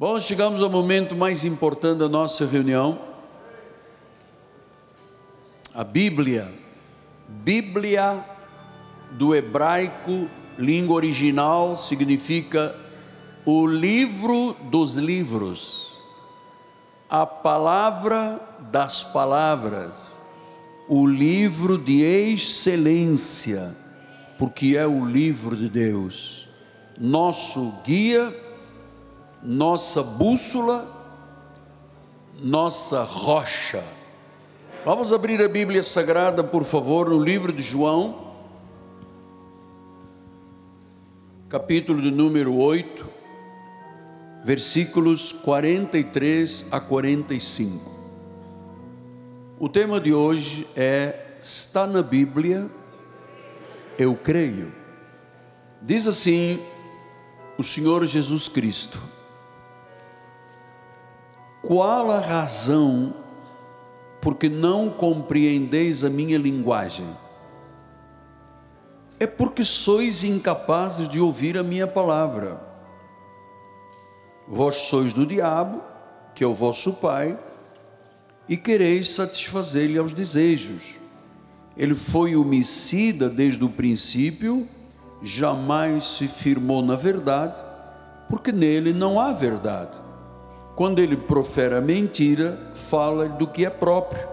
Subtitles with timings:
[0.00, 2.98] Bom, chegamos ao momento mais importante da nossa reunião.
[5.74, 6.50] A Bíblia.
[7.28, 8.24] Bíblia
[9.10, 10.26] do hebraico,
[10.56, 12.74] língua original, significa
[13.44, 16.02] o livro dos livros,
[17.10, 18.40] a palavra
[18.72, 20.18] das palavras,
[20.88, 23.76] o livro de excelência,
[24.38, 26.48] porque é o livro de Deus,
[26.98, 28.32] nosso guia
[29.42, 30.86] nossa bússola,
[32.42, 33.82] nossa rocha.
[34.84, 38.32] Vamos abrir a Bíblia Sagrada, por favor, no livro de João,
[41.48, 43.06] capítulo de número 8,
[44.44, 47.90] versículos 43 a 45.
[49.58, 52.70] O tema de hoje é: está na Bíblia,
[53.98, 54.72] eu creio.
[55.82, 56.60] Diz assim
[57.56, 59.09] o Senhor Jesus Cristo
[61.62, 63.12] qual a razão
[64.20, 67.06] porque não compreendeis a minha linguagem?
[69.18, 72.58] É porque sois incapazes de ouvir a minha palavra.
[74.48, 75.82] Vós sois do diabo,
[76.34, 77.38] que é o vosso pai,
[78.48, 80.96] e quereis satisfazer-lhe aos desejos.
[81.76, 84.66] Ele foi homicida desde o princípio,
[85.22, 87.62] jamais se firmou na verdade,
[88.28, 90.09] porque nele não há verdade
[90.80, 94.26] quando ele profere a mentira, fala do que é próprio,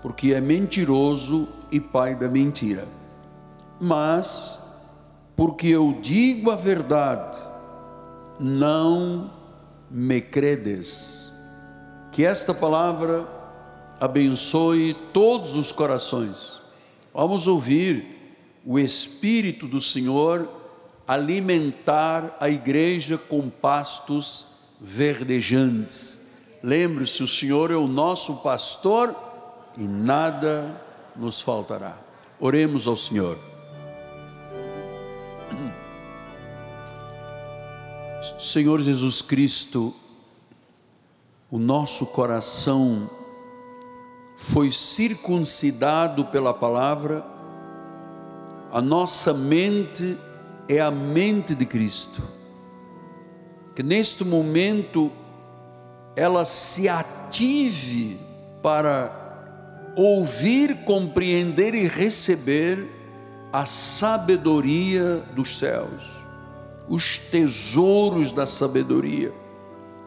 [0.00, 2.88] porque é mentiroso e pai da mentira.
[3.78, 4.58] Mas,
[5.36, 7.38] porque eu digo a verdade,
[8.40, 9.30] não
[9.90, 11.30] me credes.
[12.12, 13.28] Que esta palavra
[14.00, 16.62] abençoe todos os corações.
[17.12, 20.48] Vamos ouvir o Espírito do Senhor
[21.06, 26.20] alimentar a igreja com pastos verdejantes.
[26.62, 29.14] Lembre-se, o Senhor é o nosso pastor
[29.76, 30.80] e nada
[31.16, 31.96] nos faltará.
[32.40, 33.38] Oremos ao Senhor.
[38.38, 39.94] Senhor Jesus Cristo,
[41.50, 43.08] o nosso coração
[44.36, 47.24] foi circuncidado pela palavra,
[48.70, 50.16] a nossa mente
[50.68, 52.37] é a mente de Cristo
[53.78, 55.08] que neste momento
[56.16, 58.18] ela se ative
[58.60, 62.76] para ouvir, compreender e receber
[63.52, 66.24] a sabedoria dos céus,
[66.88, 69.32] os tesouros da sabedoria,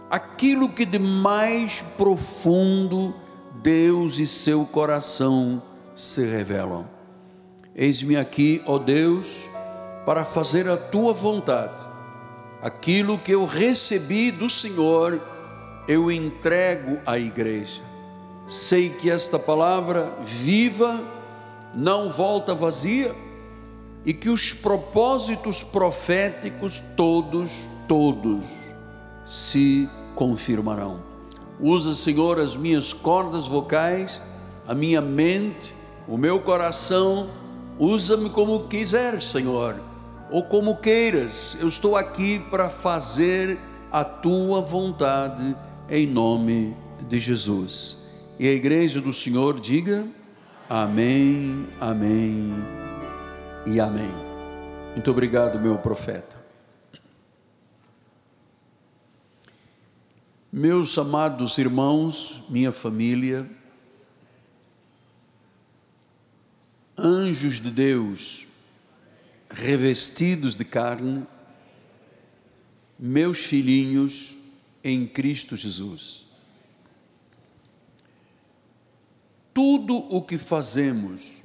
[0.10, 3.16] aquilo que de mais profundo
[3.64, 5.64] Deus e seu coração
[5.96, 6.86] se revelam.
[7.74, 9.28] Eis-me aqui, ó Deus,
[10.06, 11.91] para fazer a tua vontade
[12.62, 15.20] aquilo que eu recebi do Senhor,
[15.88, 17.82] eu entrego à igreja.
[18.46, 21.02] Sei que esta palavra viva,
[21.74, 23.14] não volta vazia,
[24.06, 28.46] e que os propósitos proféticos todos, todos
[29.26, 31.00] se confirmarão.
[31.60, 34.22] Usa, Senhor, as minhas cordas vocais,
[34.68, 35.74] a minha mente,
[36.08, 37.30] o meu coração,
[37.78, 39.91] usa-me como quiser, Senhor
[40.31, 43.59] ou como queiras, eu estou aqui para fazer
[43.92, 45.56] a tua vontade
[45.90, 46.74] em nome
[47.09, 47.97] de Jesus.
[48.40, 50.08] E a igreja do Senhor diga:
[50.69, 52.50] Amém, Amém
[53.68, 54.12] e Amém.
[54.94, 56.40] Muito obrigado, meu profeta.
[60.52, 63.50] Meus amados irmãos, minha família,
[66.98, 68.50] anjos de Deus,
[69.51, 71.25] revestidos de carne,
[72.97, 74.35] meus filhinhos
[74.84, 76.25] em Cristo Jesus.
[79.53, 81.41] Tudo o que fazemos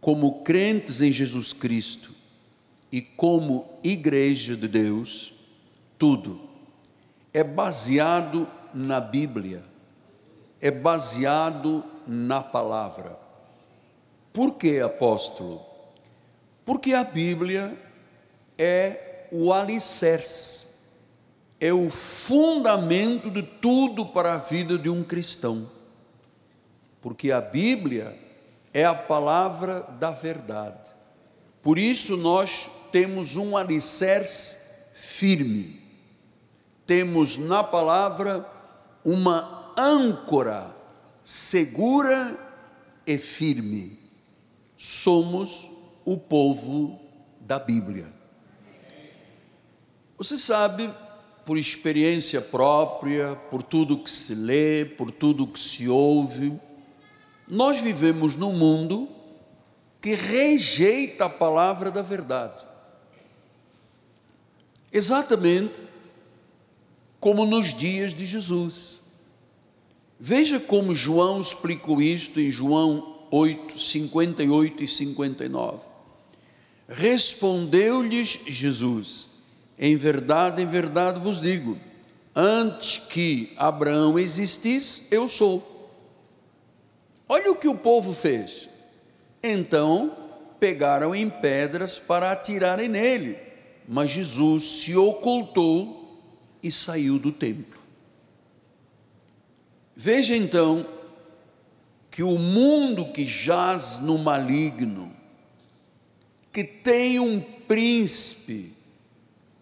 [0.00, 2.10] como crentes em Jesus Cristo
[2.90, 5.34] e como igreja de Deus,
[5.98, 6.52] tudo
[7.32, 9.64] é baseado na Bíblia,
[10.60, 13.18] é baseado na palavra.
[14.32, 15.71] Por que, apóstolo?
[16.64, 17.76] Porque a Bíblia
[18.56, 20.68] é o alicerce,
[21.60, 25.68] é o fundamento de tudo para a vida de um cristão.
[27.00, 28.16] Porque a Bíblia
[28.72, 30.90] é a palavra da verdade.
[31.60, 34.58] Por isso nós temos um alicerce
[34.94, 35.80] firme.
[36.86, 38.46] Temos na palavra
[39.04, 40.74] uma âncora
[41.22, 42.36] segura
[43.06, 43.98] e firme.
[44.76, 45.70] Somos
[46.04, 46.98] o povo
[47.40, 48.12] da Bíblia.
[50.16, 50.88] Você sabe
[51.44, 56.58] por experiência própria, por tudo que se lê, por tudo que se ouve.
[57.48, 59.08] Nós vivemos num mundo
[60.00, 62.64] que rejeita a palavra da verdade.
[64.92, 65.82] Exatamente
[67.18, 69.02] como nos dias de Jesus.
[70.18, 75.91] Veja como João explicou isto em João 8, 58 e 59.
[76.92, 79.30] Respondeu-lhes Jesus:
[79.78, 81.78] Em verdade, em verdade vos digo,
[82.36, 85.70] antes que Abraão existisse, eu sou.
[87.26, 88.68] Olha o que o povo fez.
[89.42, 90.14] Então
[90.60, 93.38] pegaram em pedras para atirarem nele,
[93.88, 96.20] mas Jesus se ocultou
[96.62, 97.80] e saiu do templo.
[99.96, 100.86] Veja então
[102.10, 105.11] que o mundo que jaz no maligno,
[106.52, 108.72] que tem um príncipe,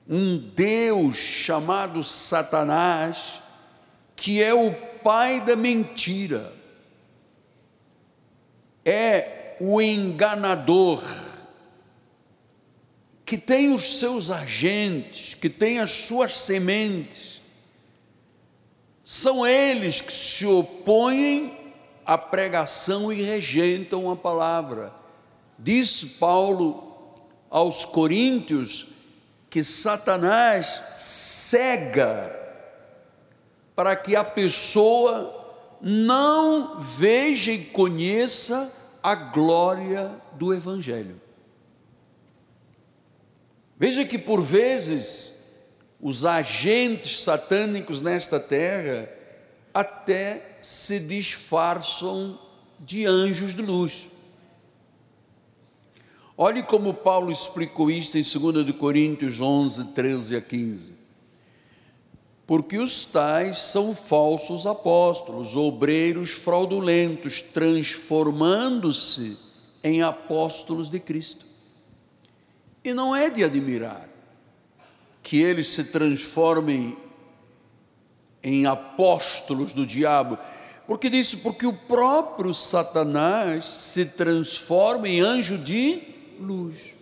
[0.09, 3.41] um Deus chamado Satanás,
[4.17, 6.53] que é o pai da mentira,
[8.85, 11.01] é o enganador,
[13.25, 17.41] que tem os seus agentes, que tem as suas sementes,
[19.05, 21.57] são eles que se opõem
[22.05, 25.00] a pregação e rejeitam a palavra.
[25.63, 27.15] Diz Paulo
[27.51, 28.89] aos Coríntios
[29.51, 32.35] que Satanás cega
[33.75, 38.73] para que a pessoa não veja e conheça
[39.03, 41.21] a glória do Evangelho.
[43.79, 45.41] Veja que por vezes
[46.01, 49.09] os agentes satânicos nesta terra
[49.75, 52.39] até se disfarçam
[52.79, 54.20] de anjos de luz.
[56.43, 60.95] Olhe como Paulo explicou isto em 2 Coríntios 11, 13 a 15.
[62.47, 69.37] Porque os tais são falsos apóstolos, obreiros fraudulentos, transformando-se
[69.85, 71.45] em apóstolos de Cristo.
[72.83, 74.09] E não é de admirar
[75.23, 76.97] que eles se transformem
[78.43, 80.39] em apóstolos do diabo,
[80.87, 86.09] porque disse, porque o próprio Satanás se transforma em anjo de
[86.41, 86.95] luz.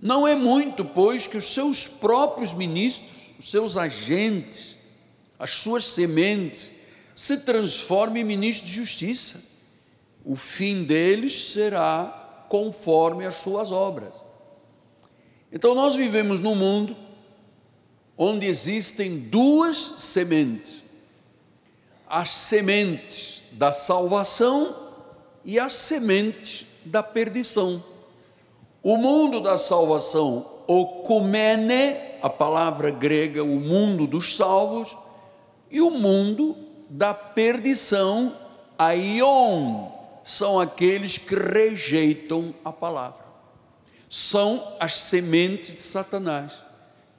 [0.00, 4.76] Não é muito, pois, que os seus próprios ministros, os seus agentes,
[5.38, 6.72] as suas sementes,
[7.14, 9.40] se transformem em ministros de justiça.
[10.24, 14.14] O fim deles será conforme as suas obras.
[15.52, 16.96] Então, nós vivemos num mundo
[18.16, 20.82] onde existem duas sementes:
[22.08, 24.74] as sementes da salvação
[25.44, 27.82] e as sementes da perdição.
[28.82, 34.96] O mundo da salvação, o kumene, a palavra grega, o mundo dos salvos,
[35.70, 36.56] e o mundo
[36.90, 38.32] da perdição,
[38.78, 39.88] a ion,
[40.22, 43.24] são aqueles que rejeitam a palavra.
[44.08, 46.52] São as sementes de Satanás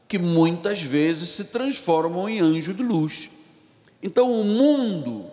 [0.07, 3.31] que muitas vezes se transformam em anjo de luz.
[4.01, 5.25] Então o mundo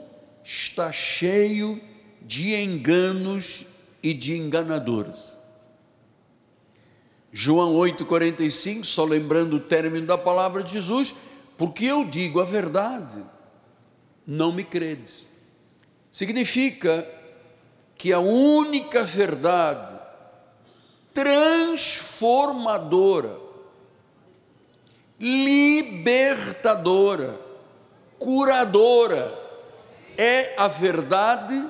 [0.43, 1.79] está cheio
[2.23, 3.67] de enganos
[4.03, 5.39] e de enganadores.
[7.33, 11.15] João 8,45, só lembrando o término da palavra de Jesus,
[11.57, 13.25] porque eu digo a verdade,
[14.27, 15.29] não me credes.
[16.11, 17.07] Significa
[17.97, 20.01] que a única verdade
[21.15, 23.49] transformadora
[25.21, 27.39] libertadora,
[28.19, 29.39] curadora,
[30.17, 31.63] é a verdade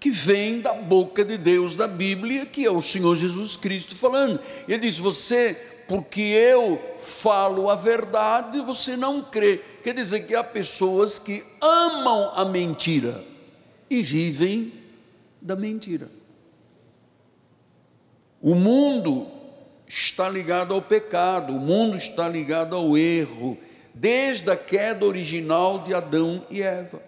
[0.00, 4.38] que vem da boca de Deus da Bíblia, que é o Senhor Jesus Cristo falando.
[4.68, 5.54] Ele diz: Você,
[5.88, 9.60] porque eu falo a verdade, você não crê.
[9.82, 13.24] Quer dizer que há pessoas que amam a mentira
[13.90, 14.72] e vivem
[15.40, 16.08] da mentira.
[18.40, 19.26] O mundo
[19.86, 23.58] está ligado ao pecado, o mundo está ligado ao erro,
[23.94, 27.07] desde a queda original de Adão e Eva.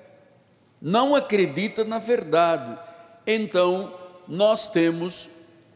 [0.81, 2.79] Não acredita na verdade.
[3.27, 3.95] Então,
[4.27, 5.29] nós temos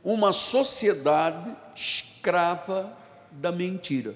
[0.03, 2.97] uma sociedade escrava
[3.31, 4.15] da mentira.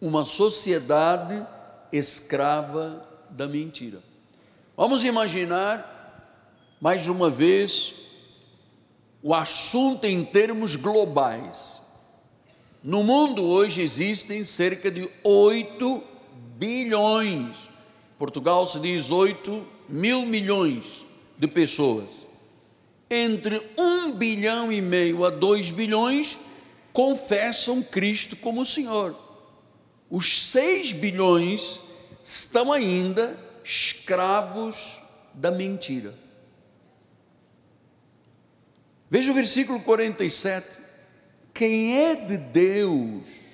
[0.00, 1.44] Uma sociedade
[1.90, 4.00] escrava da mentira.
[4.76, 7.94] Vamos imaginar, mais uma vez,
[9.22, 11.82] o assunto em termos globais.
[12.82, 16.02] No mundo hoje existem cerca de 8
[16.56, 17.68] bilhões,
[18.18, 21.06] Portugal se diz 8 mil milhões
[21.38, 22.26] de pessoas.
[23.08, 26.36] Entre 1 bilhão e meio a 2 bilhões
[26.92, 29.16] confessam Cristo como Senhor.
[30.10, 31.80] Os 6 bilhões
[32.22, 34.98] estão ainda escravos
[35.32, 36.12] da mentira.
[39.08, 40.80] Veja o versículo 47.
[41.54, 43.48] Quem é de Deus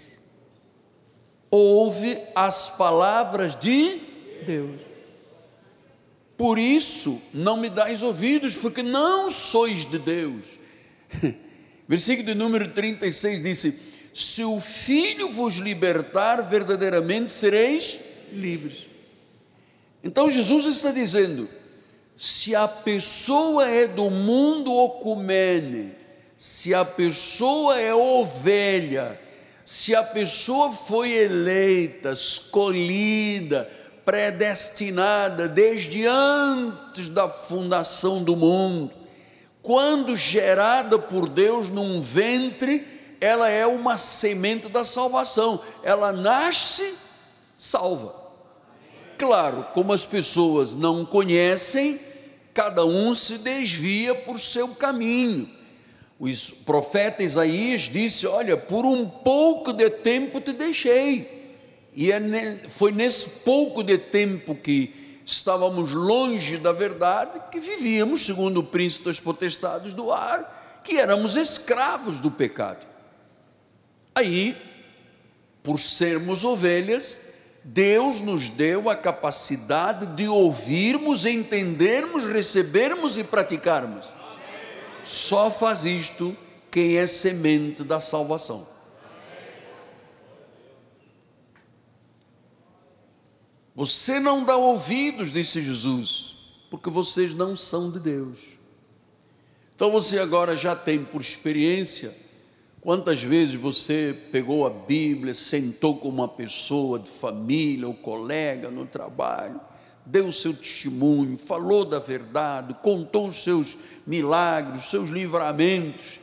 [1.50, 4.00] ouve as palavras de
[4.44, 4.80] Deus.
[6.36, 10.58] Por isso não me dais ouvidos, porque não sois de Deus.
[11.86, 13.80] Versículo de número 36 disse:
[14.12, 18.00] Se o Filho vos libertar, verdadeiramente sereis
[18.32, 18.86] livres.
[20.02, 21.48] Então Jesus está dizendo:
[22.16, 25.92] se a pessoa é do mundo ocumene,
[26.36, 29.18] se a pessoa é ovelha,
[29.64, 33.68] se a pessoa foi eleita, escolhida,
[34.04, 38.90] predestinada desde antes da fundação do mundo,
[39.62, 42.86] quando gerada por Deus num ventre,
[43.20, 46.94] ela é uma semente da salvação, ela nasce
[47.56, 48.14] salva.
[49.16, 51.98] Claro, como as pessoas não conhecem,
[52.52, 55.48] cada um se desvia por seu caminho.
[56.20, 56.26] O
[56.64, 61.33] profeta Isaías disse: Olha, por um pouco de tempo te deixei.
[61.94, 62.20] E é
[62.68, 69.06] foi nesse pouco de tempo que estávamos longe da verdade que vivíamos, segundo o príncipe
[69.06, 72.86] das potestades do ar, que éramos escravos do pecado.
[74.14, 74.56] Aí,
[75.62, 77.20] por sermos ovelhas,
[77.64, 84.06] Deus nos deu a capacidade de ouvirmos, entendermos, recebermos e praticarmos.
[85.02, 86.36] Só faz isto
[86.70, 88.73] quem é semente da salvação.
[93.74, 98.58] Você não dá ouvidos, disse Jesus, porque vocês não são de Deus.
[99.74, 102.24] Então você agora já tem por experiência
[102.84, 108.84] Quantas vezes você pegou a Bíblia, sentou com uma pessoa de família ou colega no
[108.84, 109.58] trabalho,
[110.04, 116.20] deu o seu testemunho, falou da verdade, contou os seus milagres, os seus livramentos,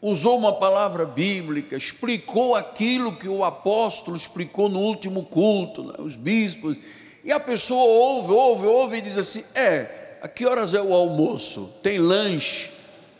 [0.00, 6.16] usou uma palavra bíblica, explicou aquilo que o apóstolo explicou no último culto, né, os
[6.16, 6.76] bispos,
[7.24, 10.94] e a pessoa ouve, ouve, ouve e diz assim: É, a que horas é o
[10.94, 11.74] almoço?
[11.82, 12.78] Tem lanche?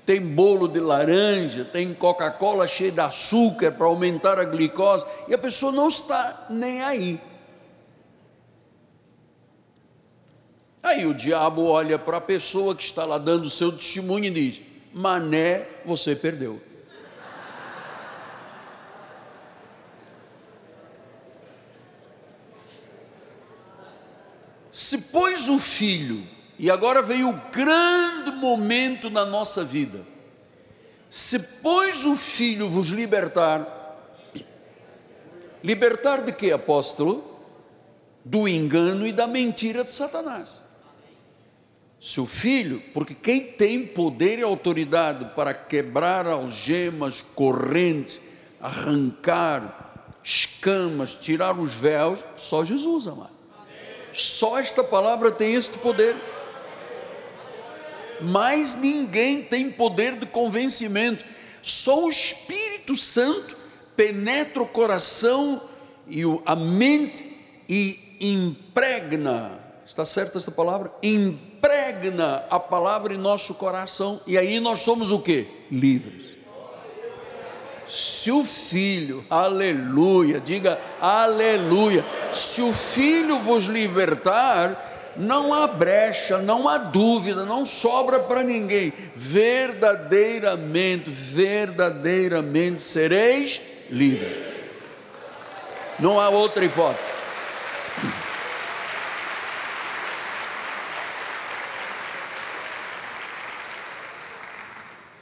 [0.09, 5.39] tem bolo de laranja, tem Coca-Cola cheia de açúcar para aumentar a glicose, e a
[5.39, 7.21] pessoa não está nem aí.
[10.83, 14.31] Aí o diabo olha para a pessoa que está lá dando o seu testemunho e
[14.31, 14.63] diz:
[14.95, 16.59] Mané, você perdeu.
[24.79, 26.23] Se pois o filho
[26.57, 29.99] e agora vem o grande momento na nossa vida.
[31.11, 33.67] Se, pois, o Filho vos libertar,
[35.65, 37.25] libertar de que, apóstolo?
[38.25, 40.63] Do engano e da mentira de Satanás.
[42.01, 48.21] Se o filho, porque quem tem poder e autoridade para quebrar algemas, correntes,
[48.61, 53.38] arrancar escamas, tirar os véus, só Jesus, amado.
[54.13, 56.17] Só esta palavra tem este poder
[58.21, 61.25] mas ninguém tem poder de convencimento.
[61.63, 63.57] Só o Espírito Santo
[63.97, 65.61] penetra o coração
[66.07, 67.37] e a mente
[67.69, 69.59] e impregna.
[69.85, 70.93] Está certa essa palavra?
[71.03, 75.47] Impregna a palavra em nosso coração e aí nós somos o que?
[75.71, 76.28] Livres.
[77.89, 82.05] Se o filho, aleluia, diga aleluia.
[82.33, 88.93] Se o filho vos libertar, não há brecha, não há dúvida, não sobra para ninguém.
[89.17, 94.47] Verdadeiramente, verdadeiramente sereis livres.
[95.99, 97.15] Não há outra hipótese.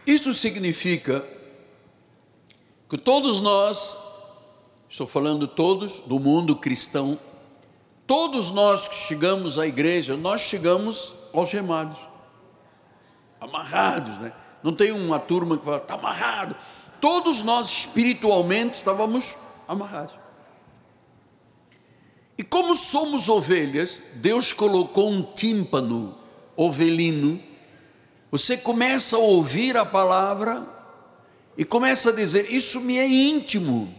[0.05, 1.25] Isso significa
[2.89, 3.99] que todos nós,
[4.89, 7.19] estou falando todos do mundo cristão,
[8.07, 11.99] Todos nós que chegamos à igreja, nós chegamos algemados,
[13.41, 14.33] amarrados, né?
[14.63, 16.57] Não tem uma turma que fala, está amarrado.
[17.01, 19.35] Todos nós espiritualmente estávamos
[19.67, 20.15] amarrados.
[22.39, 26.15] E como somos ovelhas, Deus colocou um tímpano
[26.57, 27.43] ovelino.
[28.31, 30.65] Você começa a ouvir a palavra
[31.57, 33.93] e começa a dizer: Isso me é íntimo.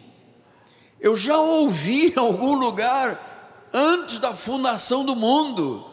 [1.00, 5.86] Eu já ouvi em algum lugar antes da fundação do mundo.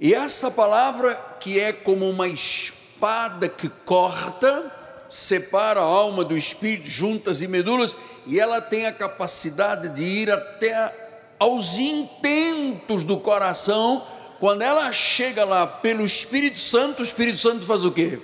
[0.00, 4.70] E essa palavra, que é como uma espada que corta,
[5.08, 7.94] separa a alma do espírito, juntas e medulas,
[8.26, 10.92] e ela tem a capacidade de ir até
[11.38, 14.04] aos intentos do coração.
[14.40, 18.18] Quando ela chega lá pelo Espírito Santo, o Espírito Santo faz o quê?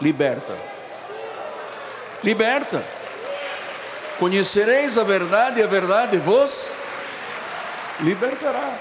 [0.00, 0.56] Liberta.
[2.22, 2.84] Liberta.
[4.18, 6.72] Conhecereis a verdade e a verdade vos
[8.00, 8.78] libertará.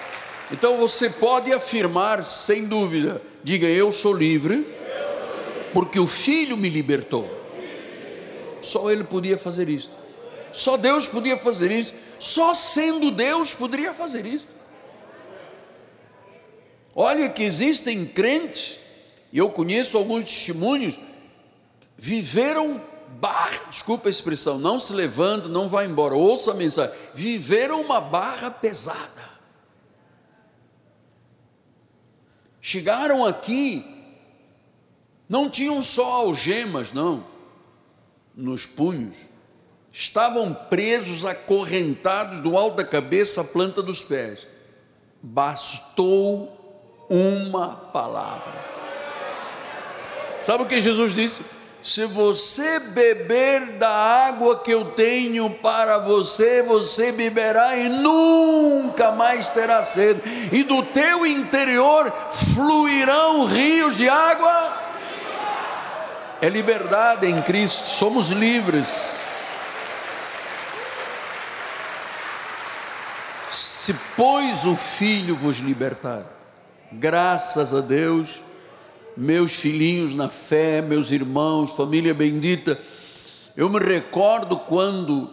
[0.51, 4.65] Então você pode afirmar sem dúvida, diga eu sou livre,
[5.73, 7.37] porque o filho me libertou.
[8.61, 9.91] Só ele podia fazer isso.
[10.51, 11.95] Só Deus podia fazer isso.
[12.19, 14.55] Só sendo Deus poderia fazer isso.
[16.95, 18.77] Olha que existem crentes,
[19.31, 20.99] e eu conheço alguns testemunhos,
[21.99, 22.81] viveram
[23.19, 27.99] barra, desculpa a expressão, não se levanta, não vai embora, ouça a mensagem, viveram uma
[27.99, 29.29] barra pesada.
[32.61, 33.85] Chegaram aqui,
[35.27, 37.25] não tinham só algemas, não,
[38.33, 39.17] nos punhos,
[39.91, 44.47] estavam presos, acorrentados do alto da cabeça à planta dos pés.
[45.21, 48.69] Bastou uma palavra.
[50.41, 51.58] Sabe o que Jesus disse?
[51.89, 59.49] Se você beber da água que eu tenho para você, você beberá e nunca mais
[59.49, 62.13] terá sede, e do teu interior
[62.53, 64.77] fluirão rios de água.
[66.39, 69.21] É liberdade em Cristo, somos livres.
[73.49, 76.21] Se pois o Filho vos libertar,
[76.91, 78.43] graças a Deus,
[79.15, 82.79] meus filhinhos na fé, meus irmãos, família bendita.
[83.55, 85.29] Eu me recordo quando,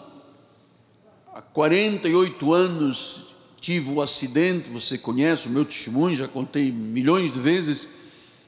[1.33, 3.27] há 48 anos,
[3.61, 7.87] tive um acidente, você conhece o meu testemunho, já contei milhões de vezes.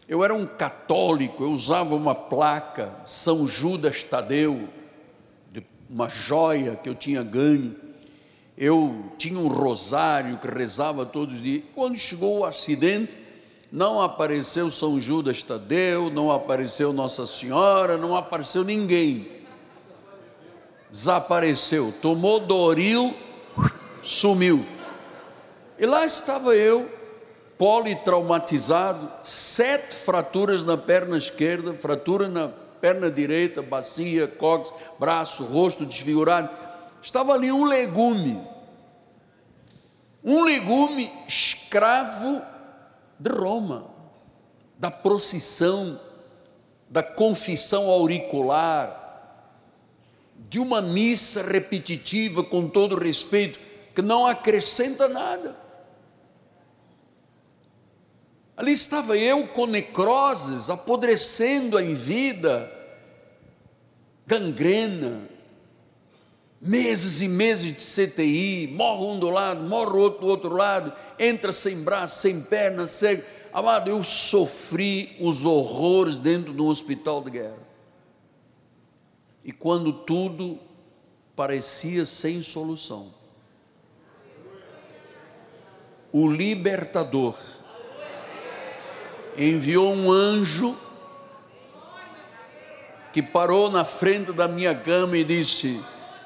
[0.09, 4.69] Eu era um católico, eu usava uma placa, São Judas Tadeu,
[5.89, 7.75] uma joia que eu tinha ganho.
[8.57, 11.63] Eu tinha um rosário que rezava todos os dias.
[11.75, 13.17] Quando chegou o acidente,
[13.71, 19.29] não apareceu São Judas Tadeu, não apareceu Nossa Senhora, não apareceu ninguém.
[20.91, 23.15] Desapareceu, tomou Doril,
[24.03, 24.65] sumiu.
[25.79, 26.89] E lá estava eu,
[27.59, 32.49] politraumatizado, sete fraturas na perna esquerda, fratura na
[32.81, 36.49] perna direita, bacia, cóccix, braço, rosto desfigurado.
[37.03, 38.41] Estava ali um legume,
[40.25, 42.41] um legume escravo
[43.19, 43.91] de Roma,
[44.79, 46.01] da procissão,
[46.89, 49.07] da confissão auricular,
[50.49, 53.59] de uma missa repetitiva, com todo respeito,
[53.95, 55.57] que não acrescenta nada.
[58.57, 62.73] Ali estava eu com necroses, apodrecendo em vida,
[64.27, 65.28] gangrena,
[66.61, 71.53] meses e meses de CTI, morre um do lado, morre outro do outro lado, entra
[71.53, 73.23] sem braço, sem perna, cego.
[73.53, 77.69] Amado, eu sofri os horrores dentro de um hospital de guerra.
[79.45, 80.59] E quando tudo
[81.35, 83.15] parecia sem solução,
[86.13, 87.35] o libertador
[89.37, 90.77] enviou um anjo
[93.13, 95.81] que parou na frente da minha cama e disse: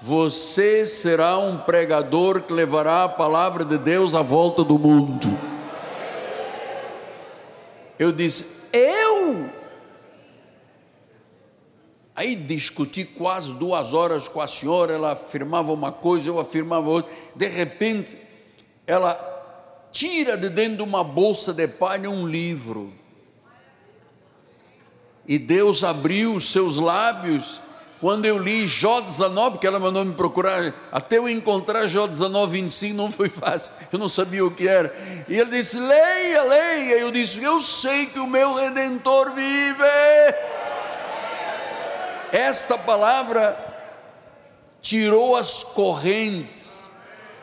[0.04, 5.28] você será um pregador que levará a palavra de Deus à volta do mundo.
[7.96, 9.48] Eu disse, eu?
[12.16, 17.12] Aí discuti quase duas horas com a senhora, ela afirmava uma coisa, eu afirmava outra.
[17.36, 18.18] De repente,
[18.84, 19.14] ela
[19.92, 22.92] tira de dentro de uma bolsa de palha um livro.
[25.28, 27.60] E Deus abriu os seus lábios
[28.02, 32.60] quando eu li Jó 19, que ela mandou me procurar, até eu encontrar Jó 19,
[32.60, 34.92] 25 não foi fácil, eu não sabia o que era.
[35.28, 36.98] E ele disse: Leia, leia.
[36.98, 39.84] Eu disse: Eu sei que o meu redentor vive.
[42.32, 43.56] Esta palavra
[44.80, 46.90] tirou as correntes,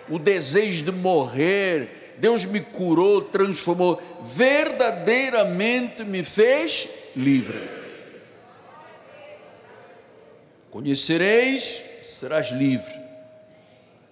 [0.10, 2.17] o desejo de morrer.
[2.17, 7.79] Deus me curou, transformou, verdadeiramente me fez livre.
[10.71, 12.99] Conhecereis, serás livre.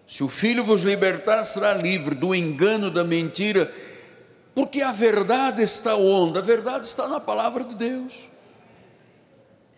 [0.06, 3.72] Se o Filho vos libertar, será livre do engano, da mentira,
[4.56, 6.40] porque a verdade está onde?
[6.40, 8.30] A verdade está na palavra de Deus.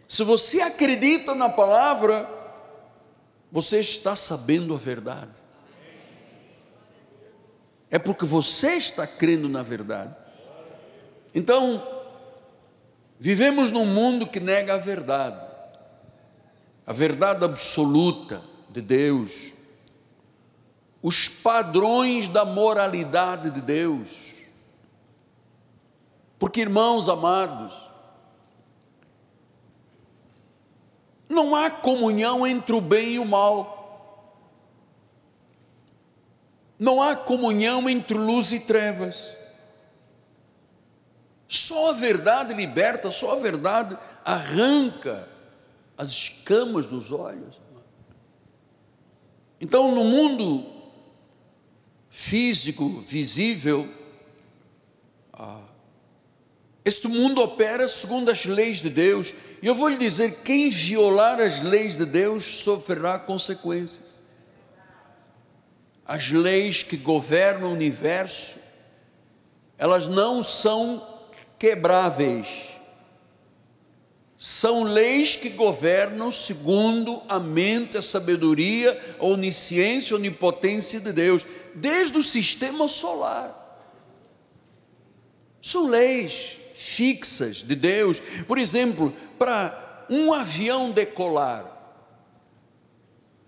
[0.07, 2.27] Se você acredita na palavra,
[3.51, 5.39] você está sabendo a verdade.
[7.91, 10.15] É porque você está crendo na verdade.
[11.33, 11.83] Então,
[13.19, 15.45] Vivemos num mundo que nega a verdade,
[16.89, 19.53] a verdade absoluta de Deus,
[21.03, 24.37] os padrões da moralidade de Deus.
[26.39, 27.75] Porque, irmãos amados,
[31.29, 34.33] não há comunhão entre o bem e o mal.
[36.79, 39.29] Não há comunhão entre luz e trevas.
[41.47, 45.37] Só a verdade liberta, só a verdade arranca
[45.99, 47.57] as escamas dos olhos.
[49.59, 50.65] Então, no mundo
[52.09, 53.85] físico, visível,
[55.33, 55.59] ah,
[56.85, 59.33] este mundo opera segundo as leis de Deus.
[59.61, 64.19] E eu vou lhe dizer: quem violar as leis de Deus sofrerá consequências.
[66.05, 68.59] As leis que governam o universo,
[69.77, 71.05] elas não são
[71.59, 72.68] quebráveis.
[74.41, 81.45] São leis que governam segundo a mente, a sabedoria, a onisciência, a onipotência de Deus,
[81.75, 83.53] desde o sistema solar.
[85.61, 88.21] São leis fixas de Deus.
[88.47, 91.65] Por exemplo, para um avião decolar,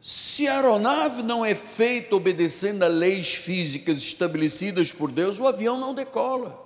[0.02, 5.80] se a aeronave não é feita obedecendo a leis físicas estabelecidas por Deus, o avião
[5.80, 6.61] não decola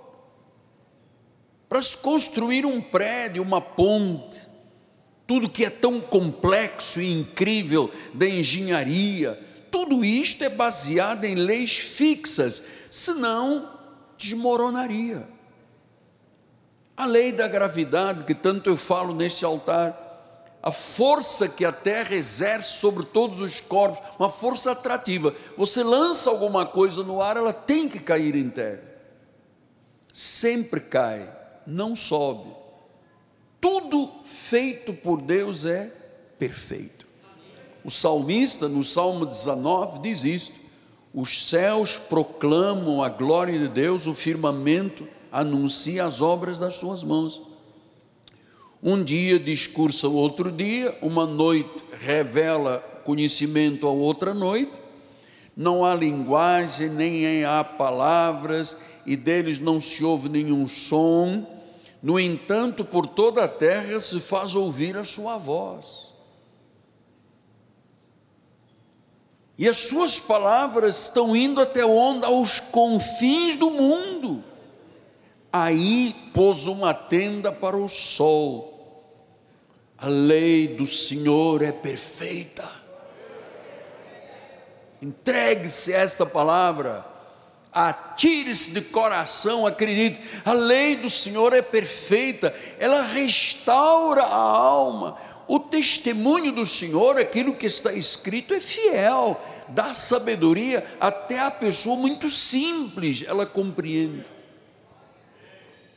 [1.68, 4.46] para se construir um prédio, uma ponte,
[5.26, 9.38] tudo que é tão complexo e incrível da engenharia,
[9.70, 13.68] tudo isto é baseado em leis fixas, senão
[14.16, 15.28] desmoronaria.
[16.96, 20.04] A lei da gravidade, que tanto eu falo neste altar,
[20.62, 25.34] a força que a Terra exerce sobre todos os corpos, uma força atrativa.
[25.56, 28.82] Você lança alguma coisa no ar, ela tem que cair em terra.
[30.12, 31.35] Sempre cai
[31.66, 32.48] não sobe.
[33.60, 35.90] Tudo feito por Deus é
[36.38, 37.06] perfeito.
[37.84, 40.54] O salmista, no Salmo 19, diz isto:
[41.14, 47.42] os céus proclamam a glória de Deus, o firmamento anuncia as obras das suas mãos.
[48.82, 54.78] Um dia discursa o outro dia, uma noite revela conhecimento a outra noite,
[55.56, 58.76] não há linguagem, nem há palavras,
[59.06, 61.55] e deles não se ouve nenhum som,
[62.06, 66.06] no entanto, por toda a terra se faz ouvir a sua voz.
[69.58, 72.24] E as suas palavras estão indo até onde?
[72.24, 74.44] Aos confins do mundo.
[75.52, 79.12] Aí pôs uma tenda para o sol.
[79.98, 82.70] A lei do Senhor é perfeita.
[85.02, 87.04] Entregue-se a esta palavra
[87.76, 90.18] Atire-se de coração, acredite.
[90.46, 95.18] A lei do Senhor é perfeita, ela restaura a alma.
[95.46, 101.96] O testemunho do Senhor, aquilo que está escrito, é fiel, dá sabedoria até a pessoa
[101.96, 104.24] muito simples, ela compreende.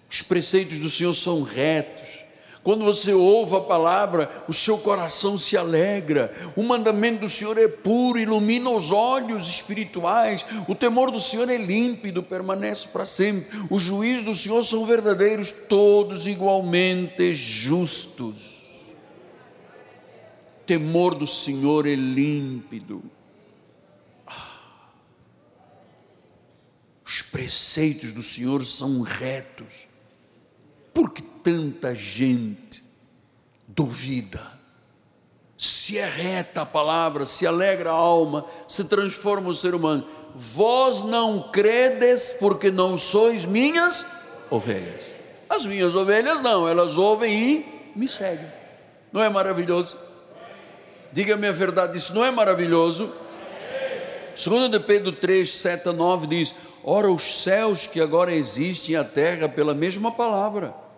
[0.09, 2.08] Os preceitos do Senhor são retos,
[2.69, 6.31] quando você ouve a palavra, o seu coração se alegra.
[6.55, 10.45] O mandamento do Senhor é puro, ilumina os olhos espirituais.
[10.67, 13.47] O temor do Senhor é límpido, permanece para sempre.
[13.71, 18.93] Os juízos do Senhor são verdadeiros, todos igualmente justos.
[20.61, 23.01] O temor do Senhor é límpido.
[24.27, 24.59] Ah.
[27.03, 29.87] Os preceitos do Senhor são retos.
[30.93, 32.83] Porque tanta gente
[33.67, 34.39] duvida.
[35.57, 40.05] Se é reta a palavra, se alegra a alma, se transforma o ser humano.
[40.35, 44.05] Vós não credes porque não sois minhas
[44.51, 45.01] ovelhas.
[45.49, 48.45] As minhas ovelhas não, elas ouvem e me seguem.
[49.11, 49.97] Não é maravilhoso?
[51.11, 53.11] Diga-me a verdade, isso não é maravilhoso?
[54.35, 58.95] Segundo de Pedro 3, 7 a 9 diz: Ora, os céus que agora existem e
[58.95, 60.88] a terra pela mesma palavra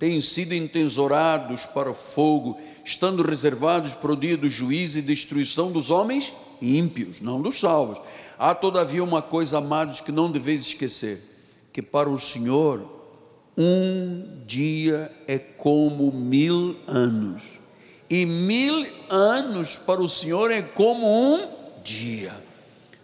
[0.00, 5.70] têm sido entesourados para o fogo, estando reservados para o dia do juízo e destruição
[5.70, 8.00] dos homens ímpios, não dos salvos.
[8.38, 11.22] Há todavia uma coisa, amados, que não deveis esquecer:
[11.70, 12.82] que para o Senhor
[13.58, 17.42] um dia é como mil anos,
[18.08, 21.46] e mil anos para o Senhor é como um
[21.84, 22.32] dia.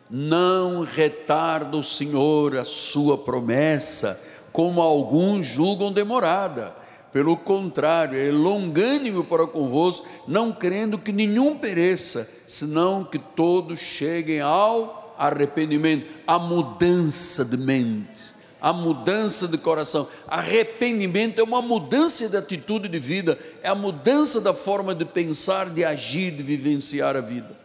[0.09, 4.19] Não retarda o Senhor a sua promessa,
[4.51, 6.86] como alguns julgam demorada
[7.17, 14.43] pelo contrário, é longânimo para convosco, não querendo que nenhum pereça, senão que todos cheguem
[14.43, 18.37] ao arrependimento, à mudança de mente.
[18.61, 20.07] a mudança de coração.
[20.29, 25.71] Arrependimento é uma mudança de atitude de vida, é a mudança da forma de pensar,
[25.71, 27.59] de agir, de vivenciar a vida.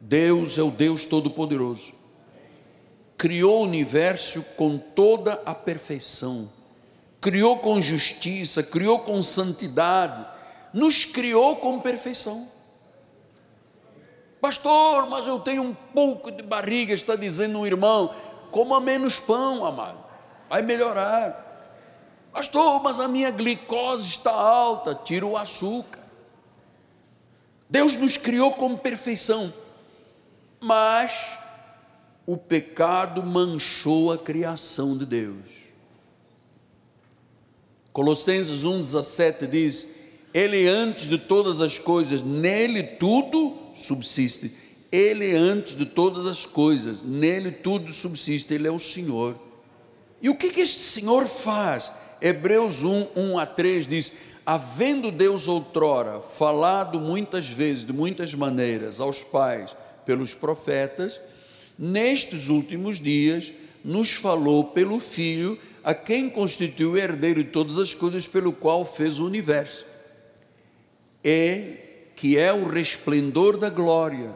[0.00, 1.92] Deus é o Deus Todo-Poderoso.
[3.18, 6.48] Criou o universo com toda a perfeição,
[7.20, 10.24] criou com justiça, criou com santidade,
[10.72, 12.48] nos criou com perfeição.
[14.40, 18.14] Pastor, mas eu tenho um pouco de barriga, está dizendo um irmão.
[18.50, 20.00] Coma menos pão, amado,
[20.48, 21.48] vai melhorar.
[22.32, 26.00] Pastor, mas a minha glicose está alta, tira o açúcar.
[27.68, 29.52] Deus nos criou com perfeição,
[30.60, 31.38] mas
[32.26, 35.59] o pecado manchou a criação de Deus.
[37.92, 39.88] Colossenses 1,17 diz:
[40.32, 44.52] Ele antes de todas as coisas, nele tudo subsiste.
[44.92, 49.36] Ele antes de todas as coisas, nele tudo subsiste, ele é o Senhor.
[50.20, 51.92] E o que, que este Senhor faz?
[52.20, 54.12] Hebreus 1, 1 a 3 diz:
[54.44, 59.70] Havendo Deus outrora falado muitas vezes, de muitas maneiras, aos pais
[60.04, 61.20] pelos profetas,
[61.78, 63.52] nestes últimos dias
[63.84, 69.18] nos falou pelo Filho, a quem constituiu herdeiro de todas as coisas, pelo qual fez
[69.18, 69.84] o universo.
[71.24, 71.74] E
[72.16, 74.34] que é o resplendor da glória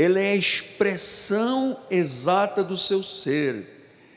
[0.00, 3.66] ele é a expressão exata do seu ser,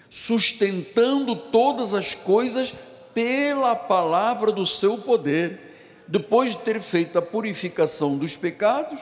[0.09, 2.73] sustentando todas as coisas
[3.13, 5.59] pela palavra do seu poder.
[6.07, 8.99] Depois de ter feito a purificação dos pecados,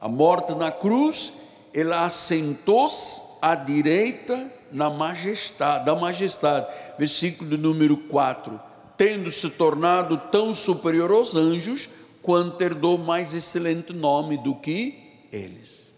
[0.00, 1.32] a morte na cruz,
[1.74, 6.66] ele assentou-se à direita na majestade, da majestade.
[6.98, 8.60] Versículo número 4.
[8.96, 11.88] Tendo se tornado tão superior aos anjos,
[12.22, 15.92] quanto herdou mais excelente nome do que eles.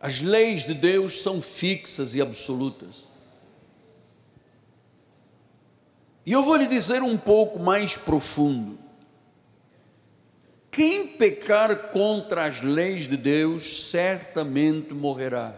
[0.00, 3.04] As leis de Deus são fixas e absolutas.
[6.26, 8.83] E eu vou lhe dizer um pouco mais profundo.
[10.74, 15.54] Quem pecar contra as leis de Deus certamente morrerá.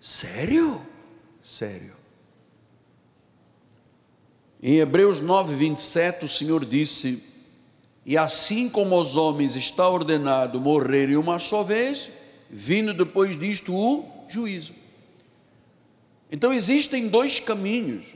[0.00, 0.80] Sério?
[1.42, 1.94] Sério.
[4.62, 7.30] Em Hebreus 9, 27, o Senhor disse:
[8.04, 12.10] e assim como os homens está ordenado morrerem uma só vez,
[12.48, 14.74] vindo depois disto o juízo.
[16.30, 18.14] Então existem dois caminhos.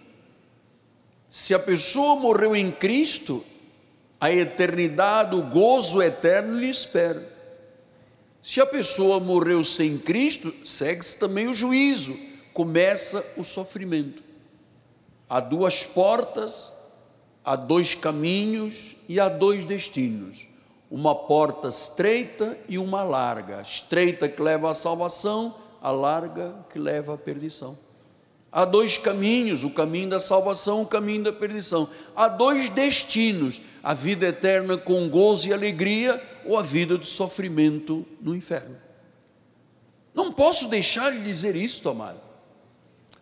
[1.29, 3.45] Se a pessoa morreu em Cristo,
[4.21, 7.23] a eternidade, o gozo eterno lhe espera.
[8.41, 12.17] Se a pessoa morreu sem Cristo, segue-se também o juízo,
[12.53, 14.23] começa o sofrimento.
[15.29, 16.75] Há duas portas
[17.45, 20.47] há dois caminhos e há dois destinos.
[20.91, 23.61] Uma porta estreita e uma larga.
[23.61, 27.77] Estreita que leva à salvação, a larga que leva à perdição.
[28.57, 31.89] Há dois caminhos, o caminho da salvação, o caminho da perdição.
[32.15, 38.07] Há dois destinos: a vida eterna com gozo e alegria ou a vida de sofrimento
[38.23, 38.77] no inferno.
[40.15, 42.21] Não posso deixar de dizer isso, amado.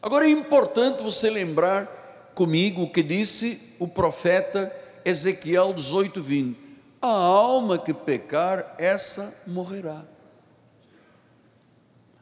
[0.03, 1.87] Agora é importante você lembrar
[2.35, 4.71] comigo o que disse o profeta
[5.03, 6.59] Ezequiel 18, 20:
[7.01, 10.05] A alma que pecar, essa morrerá.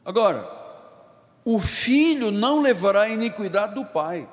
[0.05, 0.60] Agora,
[1.43, 4.27] o filho não levará a iniquidade do pai.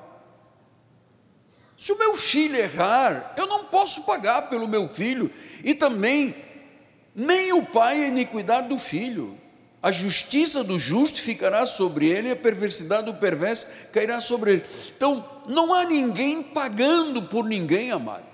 [1.77, 5.31] Se o meu filho errar, eu não posso pagar pelo meu filho,
[5.63, 6.35] e também
[7.15, 9.37] nem o pai a iniquidade do filho.
[9.81, 14.65] A justiça do justo ficará sobre ele, a perversidade do perverso cairá sobre ele.
[14.95, 18.27] Então, não há ninguém pagando por ninguém, amado.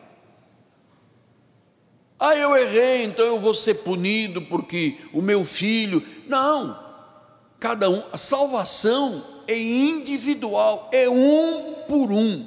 [2.20, 6.04] Ah, eu errei, então eu vou ser punido porque o meu filho.
[6.28, 6.85] Não,
[7.66, 12.46] cada um, a salvação é individual, é um por um.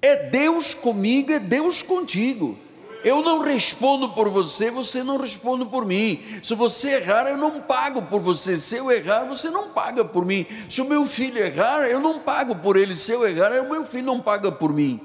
[0.00, 2.58] É Deus comigo, é Deus contigo.
[3.04, 6.18] Eu não respondo por você, você não responde por mim.
[6.42, 8.56] Se você errar, eu não pago por você.
[8.56, 10.46] Se eu errar, você não paga por mim.
[10.66, 12.94] Se o meu filho errar, eu não pago por ele.
[12.94, 14.98] Se eu errar, o meu filho não paga por mim.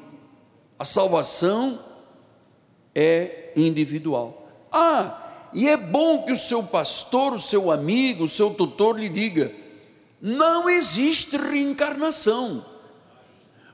[0.79, 1.77] A salvação
[2.95, 4.49] é individual.
[4.71, 9.09] Ah, e é bom que o seu pastor, o seu amigo, o seu tutor lhe
[9.09, 9.51] diga:
[10.21, 12.65] não existe reencarnação.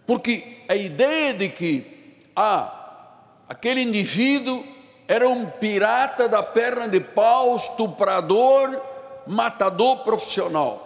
[0.08, 1.84] Porque a ideia de que,
[2.36, 2.86] ah,
[3.48, 4.64] Aquele indivíduo
[5.08, 8.82] era um pirata da perna de pau, estuprador,
[9.28, 10.82] matador profissional.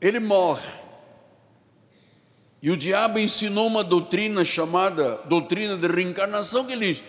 [0.00, 0.86] Ele morre.
[2.60, 7.02] E o diabo ensinou uma doutrina chamada doutrina de reencarnação, que diz: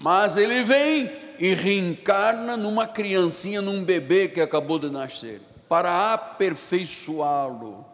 [0.00, 7.84] Mas ele vem e reencarna numa criancinha, num bebê que acabou de nascer, para aperfeiçoá-lo.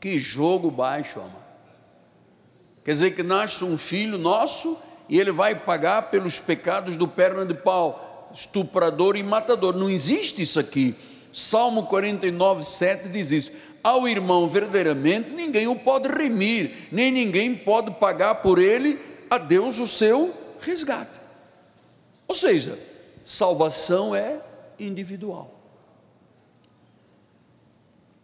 [0.00, 1.48] Que jogo baixo, amado.
[2.84, 7.44] Quer dizer que nasce um filho nosso e ele vai pagar pelos pecados do perna
[7.44, 9.74] de pau, estuprador e matador.
[9.74, 10.94] Não existe isso aqui.
[11.32, 13.52] Salmo 49, 7 diz isso.
[13.82, 18.98] Ao irmão, verdadeiramente, ninguém o pode remir, nem ninguém pode pagar por ele
[19.30, 21.20] a Deus o seu resgate.
[22.26, 22.78] Ou seja,
[23.28, 24.40] salvação é
[24.80, 25.54] individual.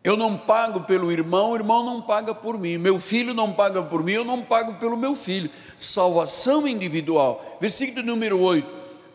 [0.03, 2.79] Eu não pago pelo irmão, o irmão não paga por mim.
[2.79, 5.51] Meu filho não paga por mim, eu não pago pelo meu filho.
[5.77, 7.59] Salvação individual.
[7.61, 8.67] Versículo número 8.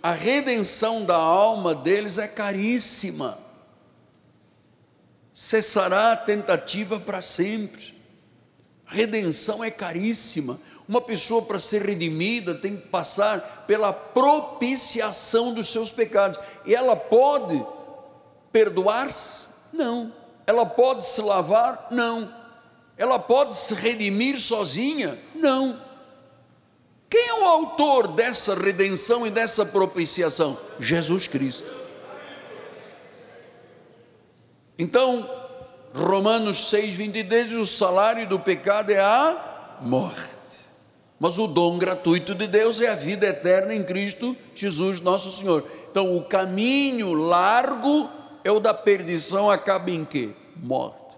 [0.01, 3.37] A redenção da alma deles é caríssima.
[5.33, 7.95] Cessará a tentativa para sempre.
[8.85, 10.59] Redenção é caríssima.
[10.89, 16.37] Uma pessoa para ser redimida tem que passar pela propiciação dos seus pecados.
[16.65, 17.63] E ela pode
[18.51, 19.47] perdoar-se?
[19.71, 21.89] Não ela pode se lavar?
[21.91, 22.33] Não.
[22.97, 25.15] Ela pode se redimir sozinha?
[25.35, 25.79] Não.
[27.07, 30.57] Quem é o autor dessa redenção e dessa propiciação?
[30.79, 31.71] Jesus Cristo.
[34.75, 35.29] Então,
[35.93, 40.31] Romanos 6, 23 diz: o salário do pecado é a morte,
[41.19, 45.65] mas o dom gratuito de Deus é a vida eterna em Cristo Jesus, nosso Senhor.
[45.91, 48.09] Então, o caminho largo
[48.43, 50.29] é o da perdição, acaba em quê?
[50.55, 51.09] Morte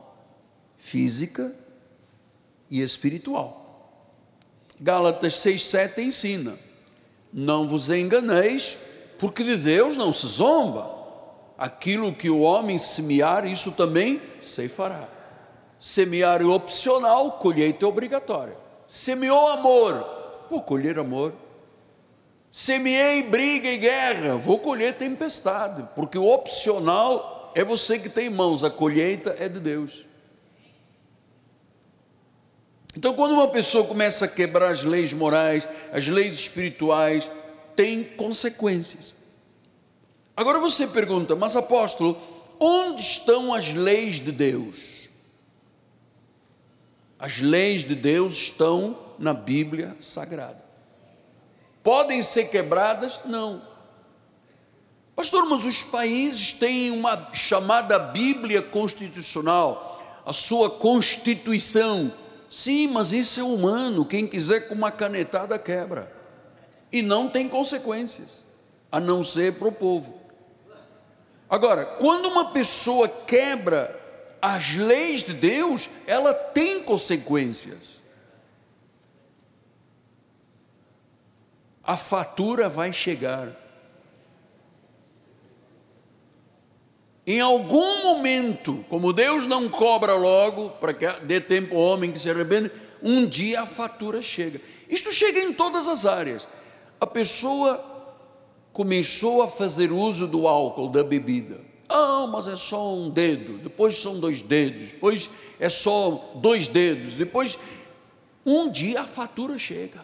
[0.81, 1.53] física
[2.69, 3.59] e espiritual.
[4.79, 6.57] Gálatas 6,7 ensina:
[7.31, 8.79] Não vos enganeis,
[9.19, 10.99] porque de Deus não se zomba.
[11.57, 15.07] Aquilo que o homem semear, isso também se fará.
[15.77, 18.57] Semear é opcional, colheita é obrigatória.
[18.91, 21.33] Semeou amor, vou colher amor.
[22.51, 28.65] Semeei briga e guerra, vou colher tempestade, porque o opcional é você que tem mãos,
[28.65, 30.01] a colheita é de Deus.
[32.97, 37.31] Então, quando uma pessoa começa a quebrar as leis morais, as leis espirituais,
[37.77, 39.15] tem consequências.
[40.35, 42.17] Agora você pergunta, mas apóstolo,
[42.59, 45.00] onde estão as leis de Deus?
[47.21, 50.59] As leis de Deus estão na Bíblia Sagrada.
[51.83, 53.19] Podem ser quebradas?
[53.25, 53.61] Não.
[55.15, 62.11] Pastor, mas os países têm uma chamada Bíblia Constitucional, a sua Constituição.
[62.49, 64.03] Sim, mas isso é humano.
[64.03, 66.11] Quem quiser com uma canetada quebra.
[66.91, 68.43] E não tem consequências,
[68.91, 70.19] a não ser para o povo.
[71.47, 74.00] Agora, quando uma pessoa quebra
[74.41, 78.01] as leis de Deus, ela tem consequências.
[81.83, 83.49] a fatura vai chegar.
[87.25, 92.19] Em algum momento, como Deus não cobra logo, para que dê tempo ao homem que
[92.19, 94.59] se arrepende, um dia a fatura chega.
[94.89, 96.47] Isto chega em todas as áreas.
[96.99, 97.77] A pessoa
[98.73, 101.59] começou a fazer uso do álcool, da bebida.
[101.93, 107.15] Ah, mas é só um dedo, depois são dois dedos, depois é só dois dedos,
[107.15, 107.59] depois
[108.45, 109.99] um dia a fatura chega.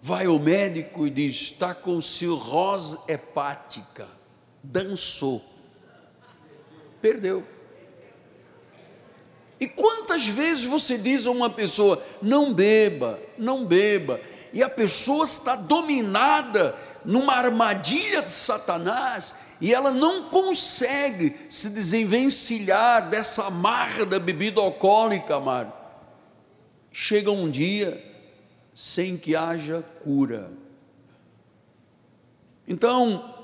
[0.00, 4.08] Vai ao médico e diz: está com cirrose hepática,
[4.62, 5.42] dançou,
[7.02, 7.46] perdeu.
[9.60, 14.18] E quantas vezes você diz a uma pessoa: não beba, não beba,
[14.54, 16.74] e a pessoa está dominada
[17.04, 25.36] numa armadilha de Satanás e ela não consegue se desenvencilhar dessa amarra da bebida alcoólica,
[25.36, 25.72] amado.
[26.92, 28.02] Chega um dia
[28.74, 30.50] sem que haja cura.
[32.66, 33.34] Então,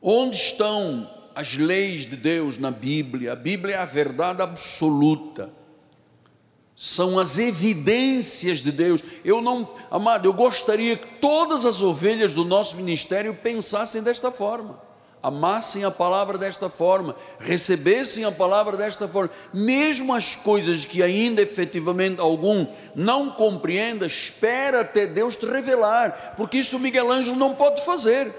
[0.00, 3.32] onde estão as leis de Deus na Bíblia?
[3.32, 5.50] A Bíblia é a verdade absoluta.
[6.82, 9.04] São as evidências de Deus.
[9.22, 14.80] Eu não, amado, eu gostaria que todas as ovelhas do nosso ministério pensassem desta forma
[15.22, 21.42] amassem a palavra desta forma, recebessem a palavra desta forma, mesmo as coisas que ainda
[21.42, 22.66] efetivamente algum
[22.96, 28.32] não compreenda, espera até Deus te revelar, porque isso Miguel Ângelo não pode fazer.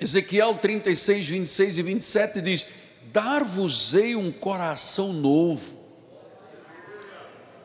[0.00, 5.76] Ezequiel 36, 26 e 27 diz: Dar-vos-ei um coração novo,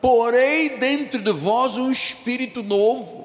[0.00, 3.22] porei dentro de vós um espírito novo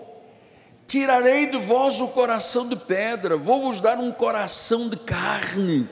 [0.88, 5.88] Tirarei de vós o coração de pedra, vou vos dar um coração de carne.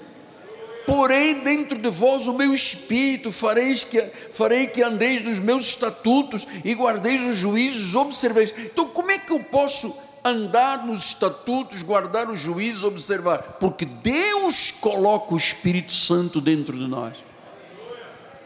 [0.87, 6.47] porém dentro de vós o meu espírito, fareis que, farei que andeis nos meus estatutos
[6.63, 8.53] e guardeis os juízos, observeis.
[8.57, 9.93] Então, como é que eu posso
[10.25, 13.37] andar nos estatutos, guardar os juízos, observar?
[13.59, 17.23] Porque Deus coloca o Espírito Santo dentro de nós.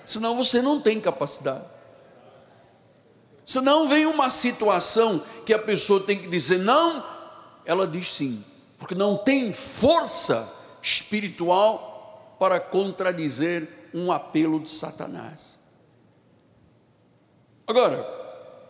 [0.05, 1.63] Senão você não tem capacidade.
[3.45, 7.03] Senão vem uma situação que a pessoa tem que dizer não,
[7.65, 8.43] ela diz sim,
[8.77, 15.57] porque não tem força espiritual para contradizer um apelo de Satanás.
[17.65, 18.18] Agora,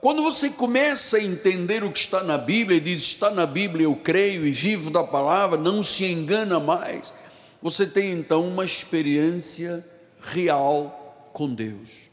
[0.01, 3.85] quando você começa a entender o que está na Bíblia e diz: está na Bíblia,
[3.85, 7.13] eu creio e vivo da palavra, não se engana mais,
[7.61, 9.85] você tem então uma experiência
[10.19, 12.09] real com Deus.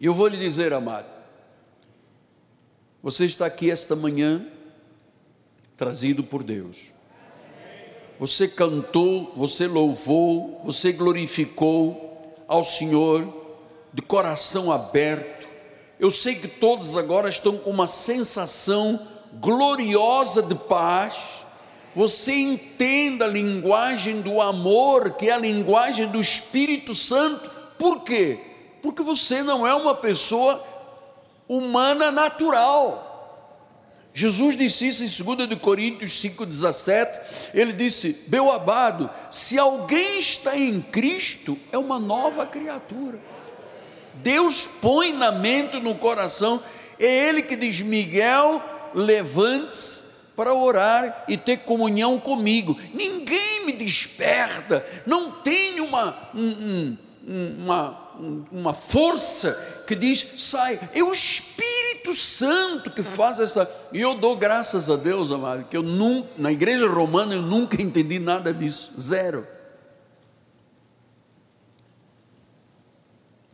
[0.00, 1.06] Eu vou lhe dizer, amado,
[3.02, 4.44] você está aqui esta manhã
[5.76, 6.96] trazido por Deus
[8.18, 13.26] você cantou, você louvou, você glorificou ao Senhor
[13.92, 15.35] de coração aberto.
[15.98, 19.00] Eu sei que todos agora estão com uma sensação
[19.34, 21.14] gloriosa de paz.
[21.94, 27.50] Você entenda a linguagem do amor, que é a linguagem do Espírito Santo.
[27.78, 28.38] Por quê?
[28.82, 30.62] Porque você não é uma pessoa
[31.48, 33.06] humana natural.
[34.12, 37.52] Jesus disse isso em 2 Coríntios 5,17.
[37.54, 43.18] Ele disse: Meu abado, se alguém está em Cristo, é uma nova criatura.
[44.22, 46.62] Deus põe na mente, no coração,
[46.98, 48.62] é Ele que diz: Miguel,
[48.94, 50.06] levante-se
[50.36, 52.78] para orar e ter comunhão comigo.
[52.92, 56.96] Ninguém me desperta, não tem uma, um,
[57.26, 57.98] um, uma,
[58.52, 63.68] uma força que diz: sai, é o Espírito Santo que faz essa.
[63.92, 67.80] E eu dou graças a Deus, amado, que eu nunca, na igreja romana eu nunca
[67.80, 69.55] entendi nada disso, zero.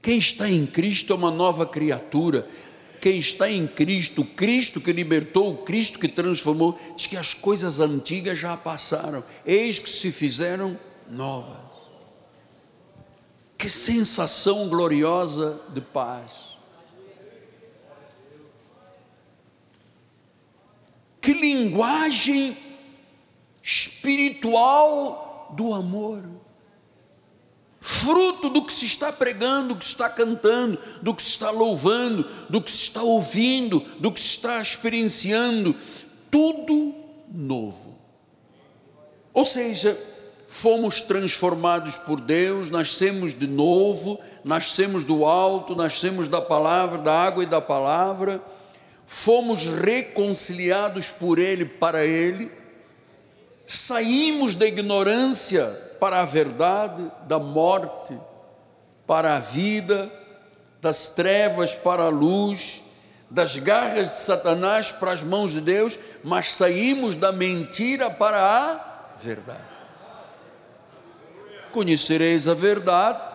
[0.02, 2.46] Quem está em Cristo é uma nova criatura.
[3.00, 8.38] Quem está em Cristo, Cristo que libertou, Cristo que transformou, diz que as coisas antigas
[8.38, 10.78] já passaram, eis que se fizeram
[11.08, 11.56] novas.
[13.56, 16.52] Que sensação gloriosa de paz.
[21.20, 22.56] Que linguagem
[23.62, 26.41] espiritual do amor.
[27.84, 31.50] Fruto do que se está pregando, do que se está cantando, do que se está
[31.50, 35.74] louvando, do que se está ouvindo, do que se está experienciando,
[36.30, 36.94] tudo
[37.28, 37.98] novo.
[39.34, 39.98] Ou seja,
[40.46, 47.42] fomos transformados por Deus, nascemos de novo, nascemos do alto, nascemos da palavra, da água
[47.42, 48.40] e da palavra,
[49.08, 52.48] fomos reconciliados por Ele para Ele,
[53.66, 58.18] saímos da ignorância para a verdade, da morte
[59.06, 60.10] para a vida,
[60.80, 62.82] das trevas para a luz,
[63.30, 69.14] das garras de Satanás para as mãos de Deus, mas saímos da mentira para a
[69.22, 69.72] verdade
[71.72, 73.26] conhecereis a verdade,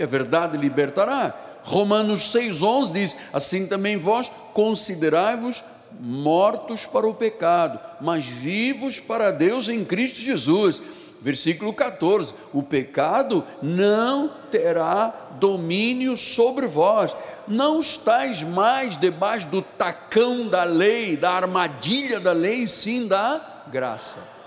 [0.00, 1.32] a verdade libertará.
[1.62, 5.62] Romanos 6,11 diz: Assim também vós considerai-vos
[6.00, 10.82] mortos para o pecado, mas vivos para Deus em Cristo Jesus.
[11.20, 17.14] Versículo 14: O pecado não terá domínio sobre vós,
[17.46, 24.40] não estáis mais debaixo do tacão da lei, da armadilha da lei, sim da graça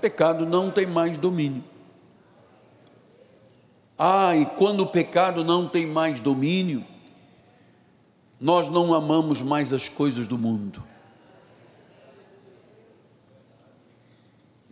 [0.00, 1.62] pecado não tem mais domínio.
[3.98, 6.82] Ah, e quando o pecado não tem mais domínio,
[8.40, 10.82] nós não amamos mais as coisas do mundo.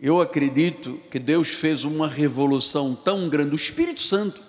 [0.01, 4.41] Eu acredito que Deus fez uma revolução tão grande, o Espírito Santo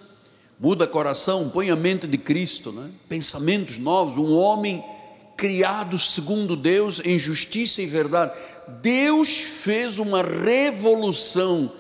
[0.61, 2.90] muda coração, põe a mente de Cristo, né?
[3.09, 4.84] pensamentos novos, um homem
[5.34, 8.32] criado segundo Deus em justiça e verdade.
[8.82, 11.72] Deus fez uma revolução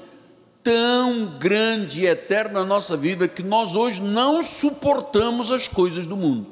[0.62, 6.16] tão grande e eterna na nossa vida que nós hoje não suportamos as coisas do
[6.16, 6.46] mundo.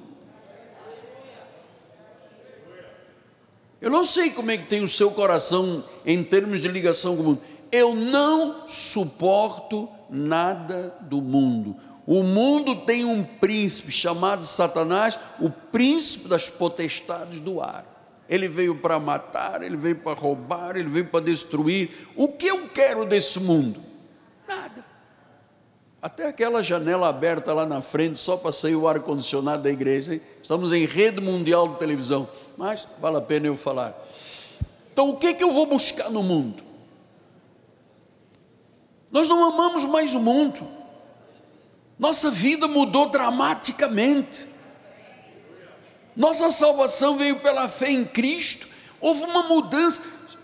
[3.81, 7.23] Eu não sei como é que tem o seu coração em termos de ligação com
[7.23, 7.41] o mundo.
[7.71, 11.77] Eu não suporto nada do mundo.
[12.07, 17.85] O mundo tem um príncipe chamado Satanás, o príncipe das potestades do ar.
[18.27, 21.91] Ele veio para matar, ele veio para roubar, ele veio para destruir.
[22.17, 23.79] O que eu quero desse mundo?
[24.49, 24.83] Nada.
[26.01, 30.15] Até aquela janela aberta lá na frente, só para sair o ar-condicionado da igreja.
[30.15, 30.23] Hein?
[30.43, 34.08] Estamos em rede mundial de televisão, mas vale a pena eu falar.
[34.99, 36.61] Então, o que, que eu vou buscar no mundo?
[39.13, 40.67] Nós não amamos mais o mundo.
[41.97, 44.49] Nossa vida mudou dramaticamente.
[46.17, 48.67] Nossa salvação veio pela fé em Cristo.
[49.01, 50.03] Houve uma mudança.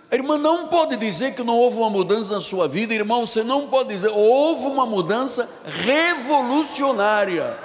[0.09, 3.27] A irmã não pode dizer que não houve uma mudança na sua vida, irmão.
[3.27, 7.59] Você não pode dizer, houve uma mudança revolucionária.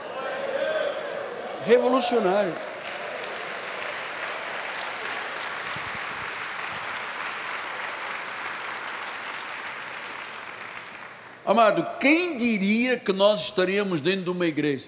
[1.67, 2.68] Revolucionária.
[11.49, 14.87] Amado, quem diria que nós estaríamos dentro de uma igreja?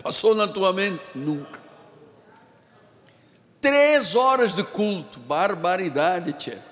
[0.00, 1.02] Passou na tua mente?
[1.12, 1.58] Nunca.
[3.60, 6.62] Três horas de culto, barbaridade, tia.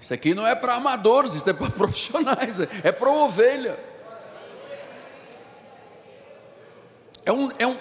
[0.00, 3.78] Isso aqui não é para amadores, isso é para profissionais, é para ovelha.
[7.26, 7.76] É um, é um,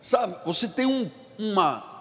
[0.00, 1.08] sabe, você tem um,
[1.38, 1.95] uma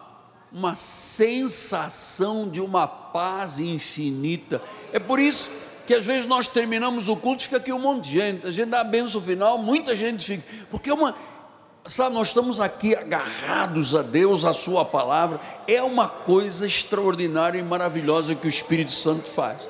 [0.55, 4.61] uma sensação de uma paz infinita.
[4.93, 5.51] É por isso
[5.85, 8.47] que às vezes nós terminamos o culto e fica aqui um monte de gente.
[8.47, 10.43] A gente dá a benção final, muita gente fica.
[10.71, 11.13] Porque é uma.
[11.85, 15.41] Sabe, nós estamos aqui agarrados a Deus, a Sua palavra.
[15.67, 19.67] É uma coisa extraordinária e maravilhosa que o Espírito Santo faz.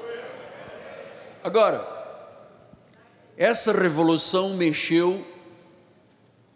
[1.44, 1.84] Agora,
[3.36, 5.26] essa revolução mexeu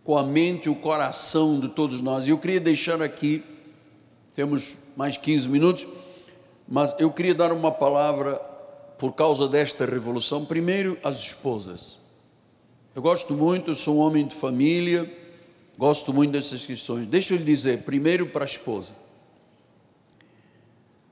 [0.04, 2.28] com a mente e o coração de todos nós.
[2.28, 3.44] E eu queria deixar aqui
[4.40, 5.86] temos mais 15 minutos,
[6.66, 8.36] mas eu queria dar uma palavra
[8.98, 10.46] por causa desta revolução.
[10.46, 11.98] Primeiro, às esposas.
[12.96, 15.14] Eu gosto muito, sou um homem de família,
[15.78, 17.06] gosto muito dessas questões.
[17.06, 18.94] Deixa eu lhe dizer, primeiro para a esposa.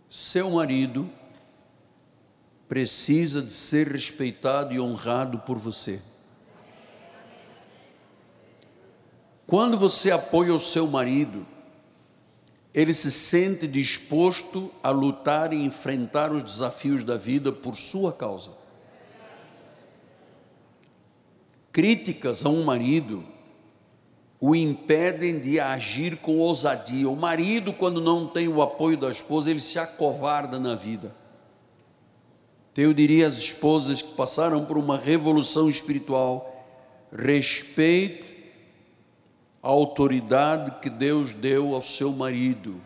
[0.07, 1.09] Seu marido
[2.65, 6.01] precisa de ser respeitado e honrado por você.
[9.45, 11.45] Quando você apoia o seu marido,
[12.77, 18.51] ele se sente disposto a lutar e enfrentar os desafios da vida por sua causa.
[21.71, 23.25] Críticas a um marido
[24.39, 27.09] o impedem de agir com ousadia.
[27.09, 31.15] O marido, quando não tem o apoio da esposa, ele se acovarda na vida.
[32.75, 36.63] Eu diria às esposas que passaram por uma revolução espiritual:
[37.11, 38.36] respeite
[39.61, 42.81] a autoridade que Deus deu ao seu marido.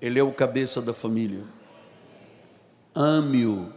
[0.00, 1.44] Ele é o cabeça da família.
[2.94, 3.72] Ame-o.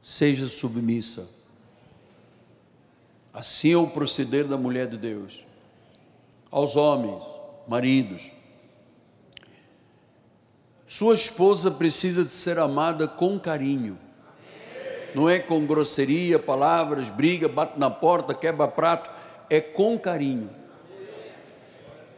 [0.00, 1.36] Seja submissa.
[3.32, 5.46] Assim é o proceder da mulher de Deus.
[6.50, 7.24] Aos homens,
[7.66, 8.32] maridos.
[10.86, 13.98] Sua esposa precisa de ser amada com carinho
[15.14, 19.10] não é com grosseria, palavras, briga, bate na porta, quebra prato,
[19.48, 20.50] é com carinho.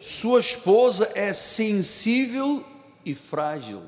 [0.01, 2.65] Sua esposa é sensível
[3.05, 3.83] e frágil.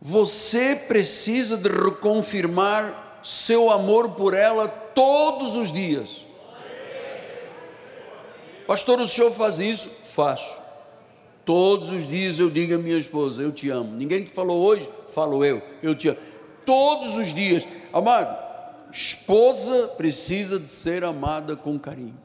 [0.00, 6.24] Você precisa de reconfirmar seu amor por ela todos os dias.
[8.66, 9.88] Pastor, o senhor faz isso?
[9.88, 10.62] Faço.
[11.44, 13.94] Todos os dias eu digo à minha esposa: Eu te amo.
[13.94, 14.90] Ninguém te falou hoje?
[15.10, 15.62] Falo eu.
[15.82, 16.18] Eu te amo
[16.64, 17.66] todos os dias.
[17.92, 18.36] Amado,
[18.90, 22.18] esposa precisa de ser amada com carinho.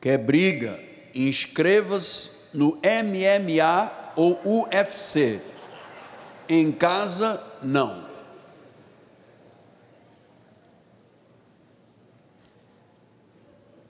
[0.00, 0.78] Quer briga?
[1.14, 5.40] Inscreva-se no MMA ou UFC.
[6.48, 8.06] Em casa, não.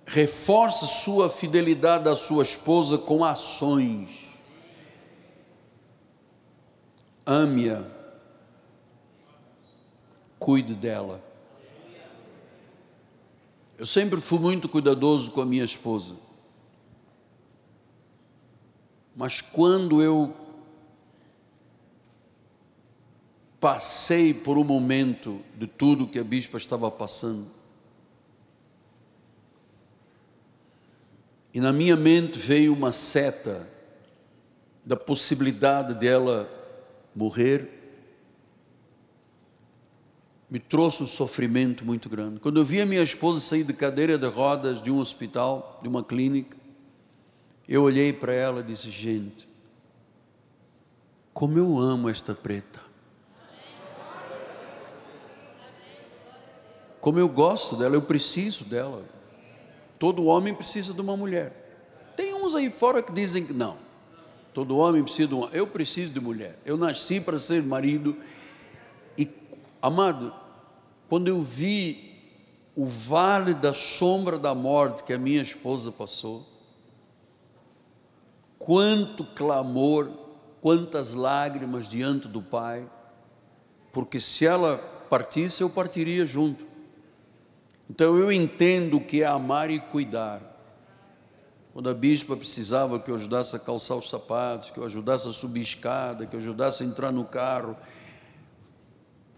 [0.07, 4.18] Reforce sua fidelidade à sua esposa com ações
[7.29, 7.85] ame-a,
[10.39, 11.23] cuide dela.
[13.77, 16.17] Eu sempre fui muito cuidadoso com a minha esposa.
[19.15, 20.35] Mas quando eu
[23.61, 27.47] passei por um momento de tudo que a bispa estava passando,
[31.53, 33.69] e na minha mente veio uma seta
[34.85, 36.58] da possibilidade dela
[37.19, 37.69] morrer,
[40.49, 42.39] me trouxe um sofrimento muito grande.
[42.39, 45.89] Quando eu vi a minha esposa sair de cadeira de rodas de um hospital, de
[45.89, 46.57] uma clínica,
[47.69, 49.49] eu olhei para ela e disse: Gente,
[51.35, 52.81] como eu amo esta preta.
[57.01, 59.05] Como eu gosto dela, eu preciso dela.
[59.99, 62.13] Todo homem precisa de uma mulher.
[62.17, 63.88] Tem uns aí fora que dizem que não.
[64.59, 65.49] Todo homem precisa de uma.
[65.53, 66.59] Eu preciso de mulher.
[66.67, 68.17] Eu nasci para ser marido.
[69.17, 69.31] E,
[69.81, 70.35] amado,
[71.09, 72.19] quando eu vi
[72.75, 76.45] o vale da sombra da morte que a minha esposa passou,
[78.59, 80.11] quanto clamor,
[80.61, 82.85] quantas lágrimas diante do Pai,
[83.93, 84.77] porque se ela
[85.09, 86.67] partisse, eu partiria junto.
[87.89, 90.48] Então eu entendo o que é amar e cuidar.
[91.79, 95.31] Quando a bispa precisava que eu ajudasse a calçar os sapatos, que eu ajudasse a
[95.31, 97.77] subir escada, que eu ajudasse a entrar no carro,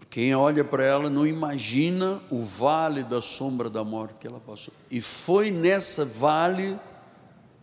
[0.09, 4.73] quem olha para ela não imagina o vale da sombra da morte que ela passou.
[4.89, 6.79] E foi nessa vale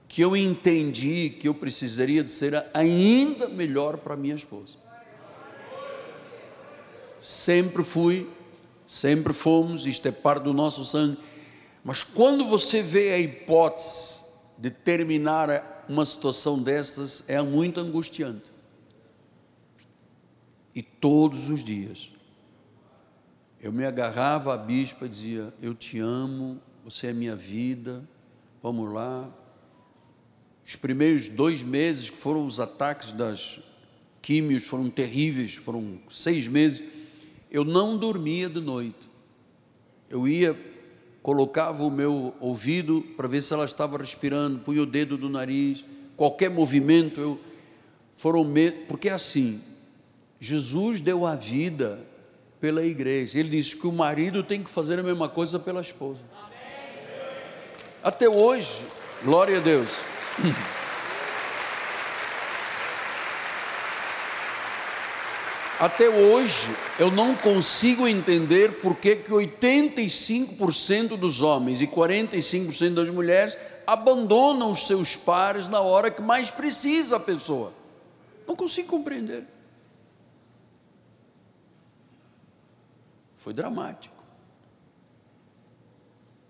[0.06, 4.78] que eu entendi que eu precisaria de ser ainda melhor para minha esposa.
[7.18, 8.30] Sempre fui,
[8.86, 11.18] sempre fomos, isto é parte do nosso sangue.
[11.82, 14.27] Mas quando você vê a hipótese
[14.58, 18.50] de terminar uma situação dessas, é muito angustiante.
[20.74, 22.12] E todos os dias
[23.60, 28.08] eu me agarrava à bispa e dizia: Eu te amo, você é minha vida,
[28.62, 29.28] vamos lá.
[30.64, 33.60] Os primeiros dois meses, que foram os ataques das
[34.22, 36.84] químios, foram terríveis, foram seis meses.
[37.50, 39.08] Eu não dormia de noite.
[40.10, 40.56] Eu ia,
[41.22, 45.84] colocava o meu ouvido para ver se ela estava respirando, punha o dedo do nariz,
[46.16, 47.40] qualquer movimento, eu.
[48.14, 49.60] Foram meses, porque assim,
[50.40, 52.00] Jesus deu a vida
[52.60, 53.38] pela igreja.
[53.38, 56.22] Ele diz que o marido tem que fazer a mesma coisa pela esposa.
[58.02, 58.82] Até hoje,
[59.24, 59.88] glória a Deus.
[65.80, 73.56] Até hoje, eu não consigo entender por que 85% dos homens e 45% das mulheres
[73.86, 77.72] abandonam os seus pares na hora que mais precisa a pessoa.
[78.46, 79.46] Não consigo compreender.
[83.36, 84.16] Foi dramático.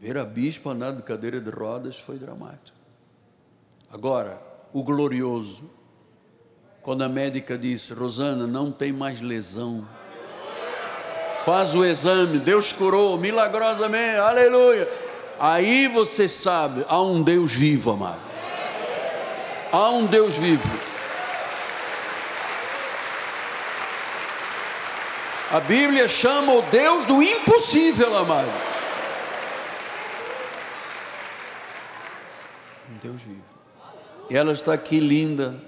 [0.01, 2.79] Ver a bispa andar de cadeira de rodas foi dramático.
[3.91, 4.41] Agora,
[4.73, 5.69] o glorioso,
[6.89, 9.87] quando a médica disse: Rosana, não tem mais lesão.
[11.45, 14.89] Faz o exame, Deus curou milagrosamente, aleluia.
[15.39, 18.19] Aí você sabe, há um Deus vivo, amado.
[19.71, 20.67] Há um Deus vivo.
[25.53, 28.49] A Bíblia chama o Deus do impossível, amado.
[32.91, 33.45] Um Deus vivo.
[34.31, 35.68] E ela está aqui linda.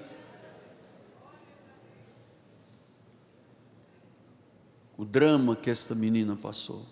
[5.00, 6.84] O drama que esta menina passou.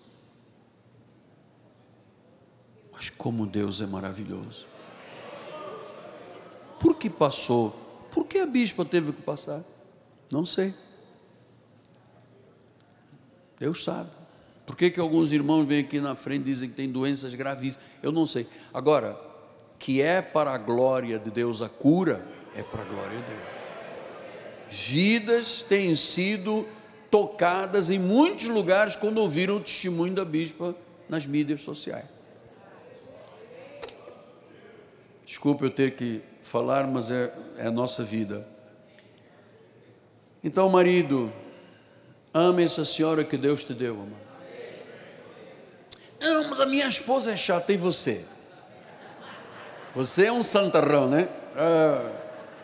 [2.91, 4.65] Mas como Deus é maravilhoso.
[6.79, 7.69] Por que passou?
[8.11, 9.63] Por que a bispa teve que passar?
[10.31, 10.73] Não sei.
[13.59, 14.09] Deus sabe.
[14.65, 17.85] Por que, que alguns irmãos vêm aqui na frente e dizem que tem doenças gravíssimas?
[18.01, 18.47] Eu não sei.
[18.73, 19.15] Agora,
[19.77, 23.59] que é para a glória de Deus a cura, é para a glória de Deus.
[24.67, 26.65] Vidas têm sido
[27.09, 30.75] tocadas em muitos lugares quando ouviram o testemunho da bispa
[31.07, 32.05] nas mídias sociais.
[35.25, 38.47] Desculpa eu ter que falar, mas é, é a nossa vida.
[40.43, 41.31] Então, marido,
[42.33, 44.19] Ame essa senhora que Deus te deu, amor.
[46.19, 48.23] Não, mas a minha esposa é chata, e você?
[49.95, 51.27] Você é um santarrão, né?
[51.55, 52.11] Ah,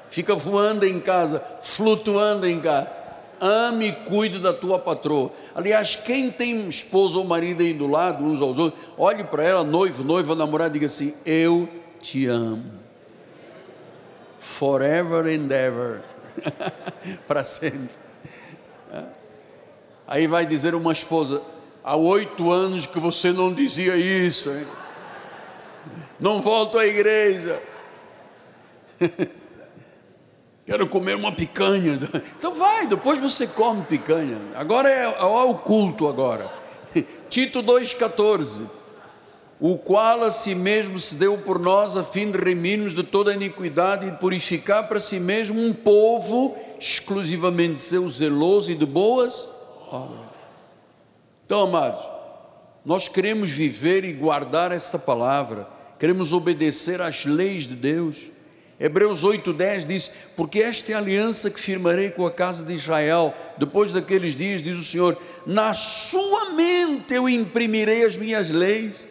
[0.10, 2.92] fica voando em casa, flutuando em casa.
[3.40, 5.32] Ame e cuide da tua patroa.
[5.54, 9.64] Aliás, quem tem esposa ou marido aí do lado, uns aos outros, olhe para ela,
[9.64, 11.68] noivo, noiva, namorada, diga assim: Eu
[12.00, 12.64] te amo.
[14.40, 16.04] Forever and ever.
[17.28, 17.90] para sempre.
[20.08, 21.42] Aí vai dizer uma esposa:
[21.84, 24.66] há oito anos que você não dizia isso, hein?
[26.20, 27.62] Não volto à igreja.
[30.66, 32.00] Quero comer uma picanha.
[32.38, 34.38] Então vai, depois você come picanha.
[34.56, 36.52] Agora é, é o culto agora.
[37.30, 38.64] Tito 2,14.
[39.60, 43.34] O qual a si mesmo se deu por nós a fim de remir-nos de toda
[43.34, 49.56] iniquidade e purificar para si mesmo um povo exclusivamente seu, zeloso e de boas
[49.96, 50.30] obra.
[51.46, 52.04] Então, amados,
[52.84, 55.68] nós queremos viver e guardar essa palavra,
[56.00, 58.35] queremos obedecer às leis de Deus.
[58.80, 63.34] Hebreus 8,10 diz: Porque esta é a aliança que firmarei com a casa de Israel,
[63.58, 69.08] depois daqueles dias, diz o Senhor: Na sua mente eu imprimirei as minhas leis,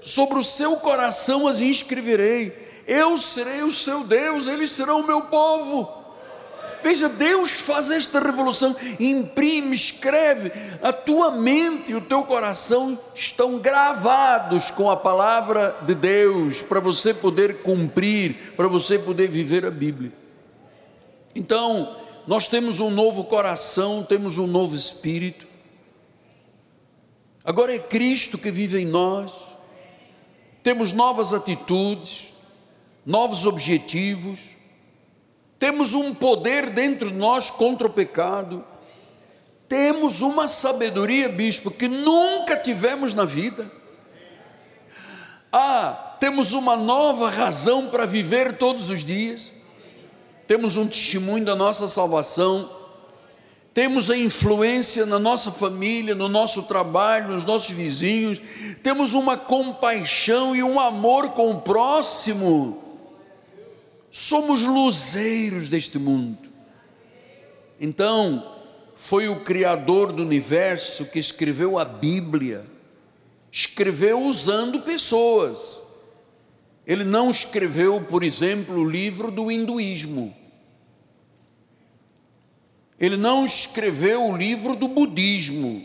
[0.00, 2.52] sobre o seu coração as inscreverei,
[2.86, 5.95] eu serei o seu Deus, eles serão o meu povo.
[6.82, 10.52] Veja, Deus faz esta revolução, imprime, escreve.
[10.82, 16.80] A tua mente e o teu coração estão gravados com a palavra de Deus para
[16.80, 20.12] você poder cumprir, para você poder viver a Bíblia.
[21.34, 21.96] Então,
[22.26, 25.46] nós temos um novo coração, temos um novo espírito.
[27.44, 29.56] Agora é Cristo que vive em nós.
[30.62, 32.32] Temos novas atitudes,
[33.04, 34.55] novos objetivos.
[35.58, 38.64] Temos um poder dentro de nós contra o pecado.
[39.68, 43.70] Temos uma sabedoria, bispo, que nunca tivemos na vida.
[45.52, 49.56] Ah, temos uma nova razão para viver todos os dias
[50.46, 52.70] temos um testemunho da nossa salvação,
[53.74, 58.40] temos a influência na nossa família, no nosso trabalho, nos nossos vizinhos,
[58.82, 62.85] temos uma compaixão e um amor com o próximo,
[64.18, 66.48] somos luzeiros deste mundo.
[67.80, 68.54] Então,
[68.94, 72.64] foi o Criador do universo que escreveu a Bíblia,
[73.50, 75.86] escreveu usando pessoas
[76.86, 80.32] ele não escreveu, por exemplo, o livro do hinduísmo.
[82.98, 85.84] Ele não escreveu o livro do budismo.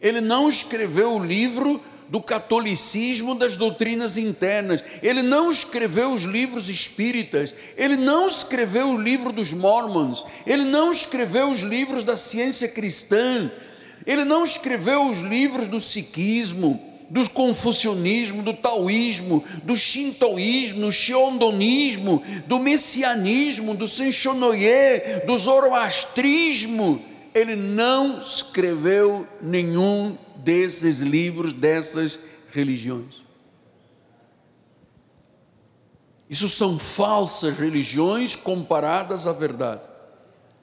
[0.00, 1.78] Ele não escreveu o livro
[2.08, 4.84] do catolicismo das doutrinas internas.
[5.02, 7.54] Ele não escreveu os livros espíritas.
[7.76, 10.24] Ele não escreveu o livro dos mormons.
[10.46, 13.50] Ele não escreveu os livros da ciência cristã.
[14.06, 22.22] Ele não escreveu os livros do sikhismo do confucionismo, do taoísmo, do shintoísmo, do xiondonismo,
[22.46, 27.00] do messianismo, do senchonoye, do zoroastrismo.
[27.34, 32.18] Ele não escreveu nenhum desses livros, dessas
[32.50, 33.24] religiões.
[36.28, 39.82] Isso são falsas religiões comparadas à verdade.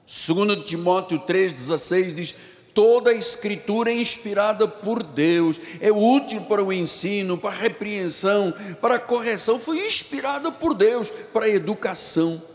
[0.06, 2.36] 2 Timóteo 3,16 diz:
[2.74, 8.52] Toda a escritura é inspirada por Deus, é útil para o ensino, para a repreensão,
[8.80, 12.51] para a correção, foi inspirada por Deus para a educação.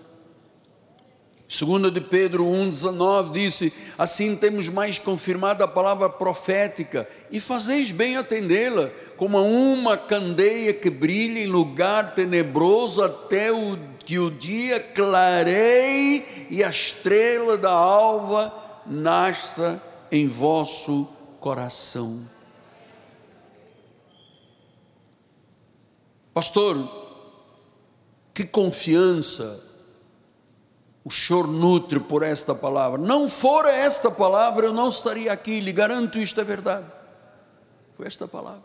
[1.47, 8.17] Segunda de Pedro 1,19 disse: Assim temos mais confirmada a palavra profética, e fazeis bem
[8.17, 16.47] atendê-la, como uma candeia que brilha em lugar tenebroso até o, que o dia clareie
[16.49, 18.53] e a estrela da alva
[18.85, 19.81] nasça
[20.11, 21.07] em vosso
[21.39, 22.27] coração.
[26.33, 26.77] Pastor,
[28.33, 29.66] que confiança
[31.07, 32.97] o senhor nutre por esta palavra.
[32.99, 36.85] Não fora esta palavra, eu não estaria aqui, lhe garanto isto é verdade.
[37.95, 38.61] Foi esta palavra.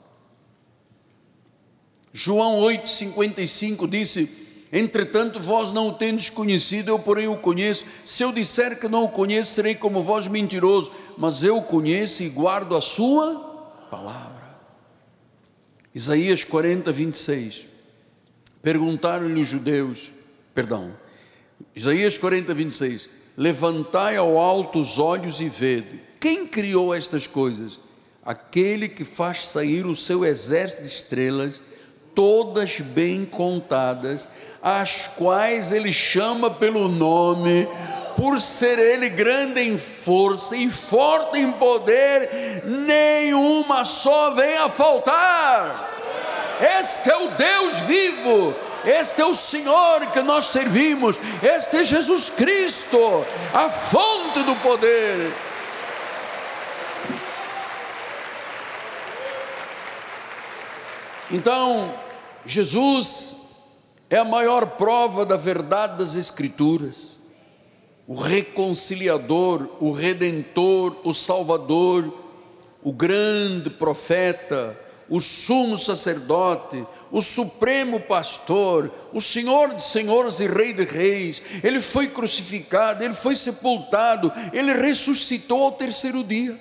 [2.13, 7.85] João 8,55 disse: Entretanto, vós não o tendes conhecido, eu, porém, o conheço.
[8.05, 12.25] Se eu disser que não o conheço, serei como vós mentiroso, mas eu o conheço
[12.25, 14.43] e guardo a sua palavra.
[15.95, 17.67] Isaías 40, 26.
[18.61, 20.11] Perguntaram-lhe os judeus,
[20.53, 20.93] perdão,
[21.75, 23.09] Isaías 40, 26.
[23.37, 26.01] Levantai ao alto os olhos e vede.
[26.21, 27.81] Quem criou estas coisas?
[28.25, 31.61] Aquele que faz sair o seu exército de estrelas,
[32.15, 34.29] todas bem contadas
[34.63, 37.67] as quais ele chama pelo nome,
[38.17, 45.91] por ser ele grande em força e forte em poder, nenhuma só vem a faltar.
[46.79, 48.55] Este é o Deus vivo,
[48.85, 52.99] este é o Senhor que nós servimos, este é Jesus Cristo,
[53.53, 55.33] a fonte do poder.
[61.31, 61.95] Então,
[62.45, 63.37] Jesus
[64.11, 67.19] é a maior prova da verdade das Escrituras.
[68.07, 72.13] O reconciliador, o redentor, o salvador,
[72.83, 74.79] o grande profeta,
[75.09, 81.81] o sumo sacerdote, o supremo pastor, o Senhor de senhores e Rei de reis, ele
[81.81, 86.59] foi crucificado, ele foi sepultado, ele ressuscitou ao terceiro dia.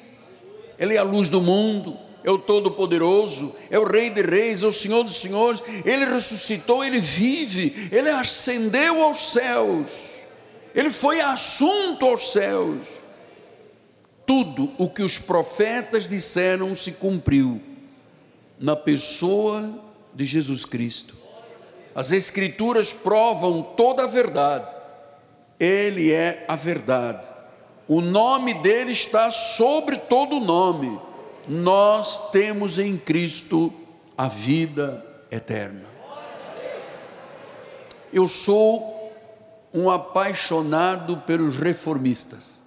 [0.78, 4.68] Ele é a luz do mundo é o Todo-Poderoso, é o Rei de Reis, é
[4.68, 9.88] o Senhor dos Senhores, ele ressuscitou, ele vive, ele ascendeu aos céus,
[10.76, 13.02] ele foi assunto aos céus.
[14.26, 17.60] Tudo o que os profetas disseram se cumpriu
[18.60, 21.16] na pessoa de Jesus Cristo.
[21.94, 24.72] As Escrituras provam toda a verdade,
[25.60, 27.30] Ele é a verdade,
[27.88, 31.00] o nome dele está sobre todo nome
[31.48, 33.74] nós temos em Cristo
[34.18, 35.86] a vida eterna.
[38.14, 39.12] Eu sou
[39.74, 42.62] um apaixonado pelos reformistas.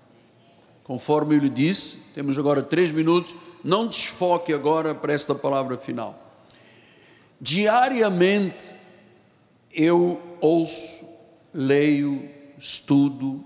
[0.85, 6.19] Conforme ele disse, temos agora três minutos, não desfoque agora para esta palavra final.
[7.47, 8.75] Diariamente
[9.71, 11.05] eu ouço,
[11.53, 12.27] leio,
[12.59, 13.45] estudo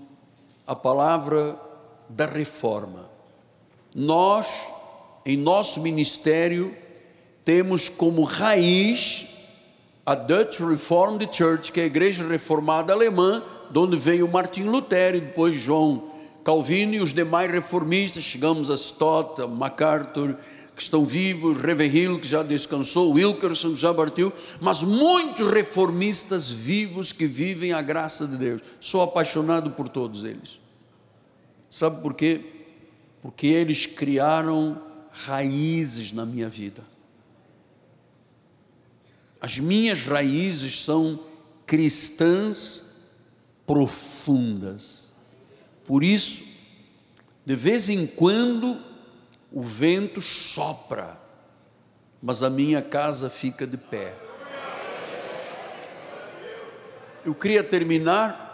[0.65, 1.59] a palavra
[2.07, 3.09] da reforma.
[3.93, 4.69] Nós,
[5.25, 6.73] em nosso ministério,
[7.43, 9.27] temos como raiz
[10.05, 15.17] a Dutch Reformed Church, que é a igreja reformada alemã, de onde veio Martin Lutero
[15.17, 16.09] e depois João
[16.45, 20.37] Calvino e os demais reformistas, chegamos a Stott, a MacArthur,
[20.79, 27.11] que estão vivos, Reverhill, que já descansou, Wilkerson, que já partiu, mas muitos reformistas vivos
[27.11, 28.61] que vivem a graça de Deus.
[28.79, 30.59] Sou apaixonado por todos eles.
[31.69, 32.41] Sabe por quê?
[33.21, 36.83] Porque eles criaram raízes na minha vida.
[39.41, 41.19] As minhas raízes são
[41.65, 42.85] cristãs
[43.65, 44.99] profundas
[45.89, 46.43] por isso,
[47.43, 48.79] de vez em quando,
[49.51, 51.17] o vento sopra,
[52.21, 54.13] mas a minha casa fica de pé.
[57.25, 58.47] Eu queria terminar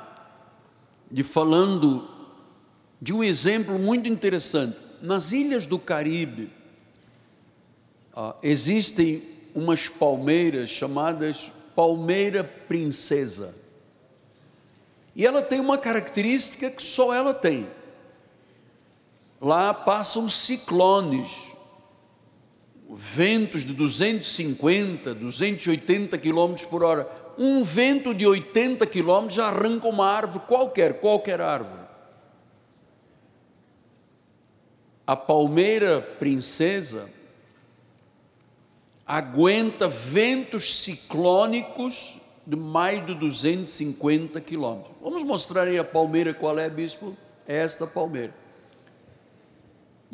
[1.12, 2.10] de falando
[3.02, 4.78] de um exemplo muito interessante.
[5.02, 6.52] Nas ilhas do Caribe
[8.16, 9.22] ah, existem
[9.54, 13.54] umas palmeiras chamadas palmeira princesa.
[15.16, 17.68] E ela tem uma característica que só ela tem.
[19.40, 21.54] Lá passam ciclones,
[22.90, 27.08] ventos de 250, 280 quilômetros por hora.
[27.38, 31.84] Um vento de 80 quilômetros já arranca uma árvore qualquer, qualquer árvore.
[35.06, 37.08] A palmeira princesa
[39.06, 44.96] aguenta ventos ciclônicos de mais de 250 quilômetros.
[45.02, 47.16] Vamos mostrar aí a palmeira qual é, bispo?
[47.48, 48.34] É esta palmeira.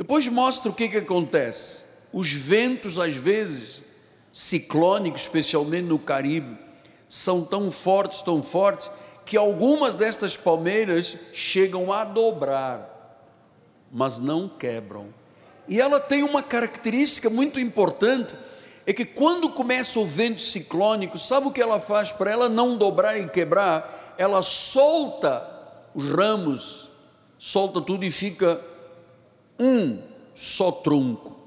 [0.02, 1.84] Depois mostra o que, que acontece.
[2.12, 3.84] Os ventos, às vezes,
[4.32, 6.58] ciclônicos, especialmente no Caribe,
[7.08, 8.90] são tão fortes, tão fortes,
[9.24, 13.30] que algumas destas palmeiras chegam a dobrar,
[13.92, 15.14] mas não quebram.
[15.68, 18.36] E ela tem uma característica muito importante
[18.88, 22.76] é que quando começa o vento ciclônico, sabe o que ela faz para ela não
[22.76, 24.16] dobrar e quebrar?
[24.18, 25.48] Ela solta
[25.94, 26.90] os ramos,
[27.38, 28.71] solta tudo e fica
[29.62, 30.00] um
[30.34, 31.38] só tronco.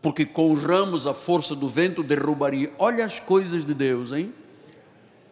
[0.00, 2.72] Porque com os ramos a força do vento derrubaria.
[2.78, 4.32] Olha as coisas de Deus, hein?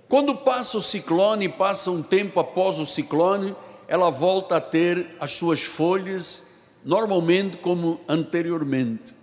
[0.09, 3.55] Quando passa o ciclone, passa um tempo após o ciclone,
[3.87, 6.45] ela volta a ter as suas folhas
[6.85, 9.15] normalmente como anteriormente.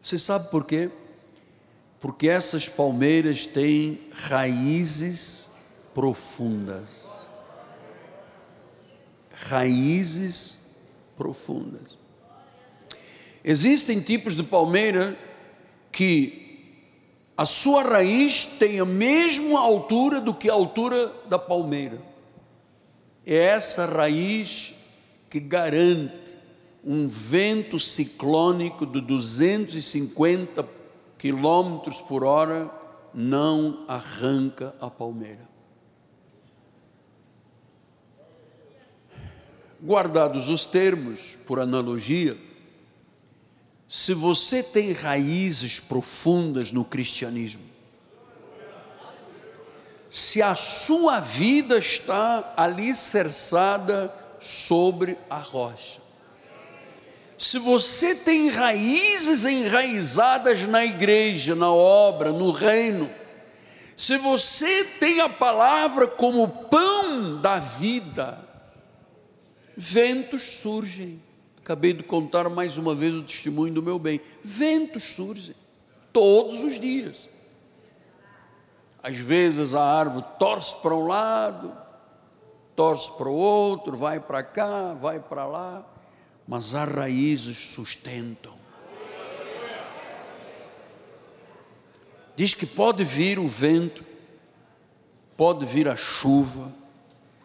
[0.00, 0.90] Você sabe por quê?
[2.00, 5.52] Porque essas palmeiras têm raízes
[5.94, 7.02] profundas.
[9.34, 10.61] Raízes profundas.
[13.44, 15.16] Existem tipos de palmeira
[15.90, 16.42] que
[17.36, 22.00] a sua raiz tem a mesma altura do que a altura da palmeira.
[23.26, 24.74] É essa raiz
[25.30, 26.38] que garante
[26.84, 30.68] um vento ciclônico de 250
[31.18, 32.70] quilômetros por hora
[33.14, 35.51] não arranca a palmeira.
[39.82, 42.36] Guardados os termos, por analogia,
[43.88, 47.60] se você tem raízes profundas no cristianismo,
[50.08, 56.00] se a sua vida está alicerçada sobre a rocha,
[57.36, 63.10] se você tem raízes enraizadas na igreja, na obra, no reino,
[63.96, 68.51] se você tem a palavra como pão da vida,
[69.76, 71.20] ventos surgem.
[71.58, 74.20] Acabei de contar mais uma vez o testemunho do meu bem.
[74.42, 75.54] Ventos surgem
[76.12, 77.30] todos os dias.
[79.02, 81.76] Às vezes a árvore torce para um lado,
[82.76, 85.92] torce para o outro, vai para cá, vai para lá
[86.46, 88.52] mas as raízes sustentam.
[92.34, 94.04] Diz que pode vir o vento,
[95.36, 96.72] pode vir a chuva,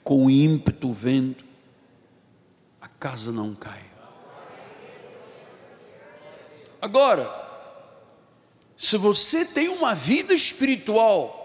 [0.03, 1.45] com ímpeto o vento,
[2.99, 3.85] casa não cai.
[6.81, 7.29] Agora,
[8.75, 11.35] se você tem uma vida espiritual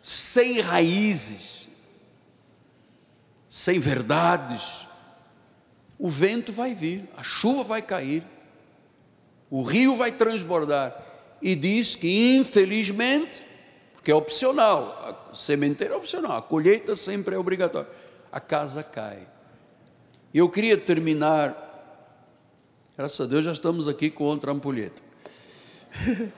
[0.00, 1.68] sem raízes,
[3.48, 4.88] sem verdades,
[5.98, 8.24] o vento vai vir, a chuva vai cair,
[9.50, 11.10] o rio vai transbordar.
[11.42, 13.44] E diz que, infelizmente,
[13.92, 15.30] porque é opcional.
[15.30, 17.88] A sementeira é opcional, a colheita sempre é obrigatória.
[18.32, 19.31] A casa cai.
[20.34, 21.54] Eu queria terminar,
[22.96, 25.02] graças a Deus já estamos aqui com outra ampulheta.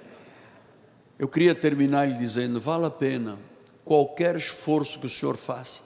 [1.17, 3.39] Eu queria terminar lhe dizendo: vale a pena
[3.85, 5.85] qualquer esforço que o Senhor faça,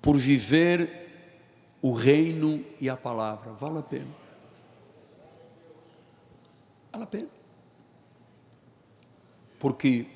[0.00, 0.88] por viver
[1.82, 4.14] o reino e a palavra, vale a pena.
[6.92, 7.28] Vale a pena.
[9.58, 10.06] Porque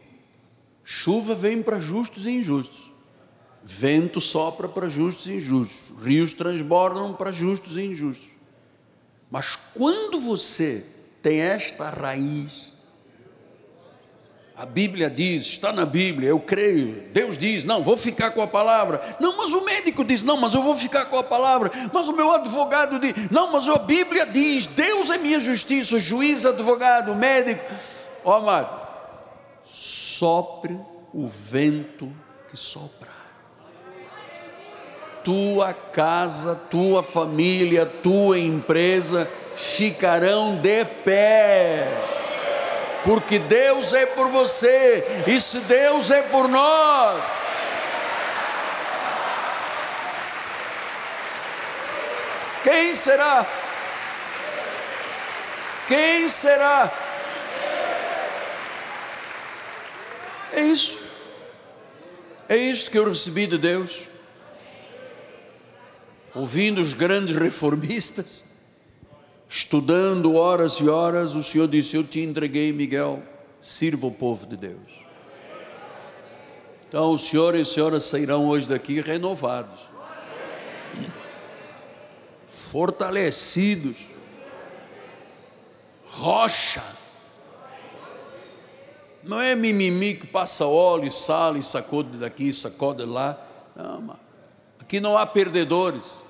[0.85, 2.90] chuva vem para justos e injustos,
[3.63, 8.29] vento sopra para justos e injustos, rios transbordam para justos e injustos.
[9.31, 10.85] Mas quando você
[11.23, 12.71] tem esta raiz,
[14.61, 17.09] a Bíblia diz, está na Bíblia, eu creio.
[17.15, 19.17] Deus diz, não, vou ficar com a palavra.
[19.19, 21.71] Não, mas o médico diz, não, mas eu vou ficar com a palavra.
[21.91, 26.45] Mas o meu advogado diz, não, mas a Bíblia diz, Deus é minha justiça, juiz,
[26.45, 27.65] advogado, médico.
[28.23, 28.87] Ó oh, amado,
[29.65, 30.79] sopre
[31.15, 32.15] o vento
[32.51, 33.20] que sopra.
[35.23, 41.87] Tua casa, tua família, tua empresa ficarão de pé
[43.05, 47.23] porque Deus é por você, e se Deus é por nós,
[52.63, 53.47] quem será?
[55.89, 56.91] Quem será?
[60.53, 61.01] É isso.
[62.49, 64.10] É isso que eu recebi de Deus.
[66.35, 68.45] Ouvindo os grandes reformistas,
[69.49, 73.21] estudando horas e horas, o Senhor disse: Eu te entreguei, Miguel,
[73.61, 75.11] sirva o povo de Deus.
[76.91, 79.89] Então, o senhor e a senhora sairão hoje daqui renovados,
[82.49, 83.97] fortalecidos,
[86.05, 86.83] rocha.
[89.23, 93.39] Não é mimimi que passa óleo, sala e sacode daqui, sacode lá.
[93.77, 94.17] Não,
[94.91, 96.25] aqui não há perdedores.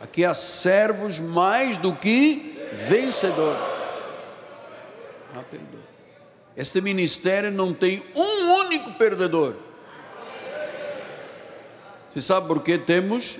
[0.00, 3.60] Aqui há servos mais do que vencedores.
[5.34, 5.80] Não há perdedor.
[6.56, 9.54] Este ministério não tem um único perdedor.
[12.10, 13.38] Você sabe por que temos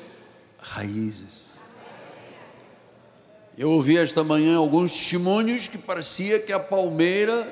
[0.61, 1.63] raízes?
[3.57, 7.49] Eu ouvi esta manhã alguns testemunhos que parecia que a palmeira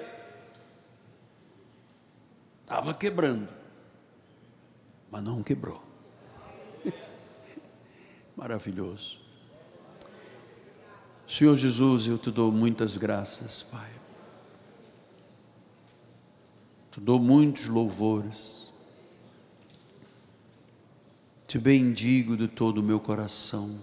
[2.61, 3.49] estava quebrando,
[5.13, 5.85] mas não quebrou.
[8.35, 9.21] Maravilhoso.
[11.29, 13.91] Senhor Jesus, eu te dou muitas graças, Pai.
[16.91, 18.71] Te dou muitos louvores.
[21.47, 23.79] Te bendigo de todo o meu coração.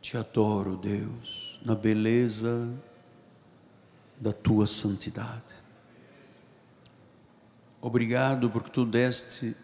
[0.00, 2.72] Te adoro, Deus, na beleza
[4.20, 5.67] da tua santidade.
[7.80, 9.54] Obrigado porque tu deste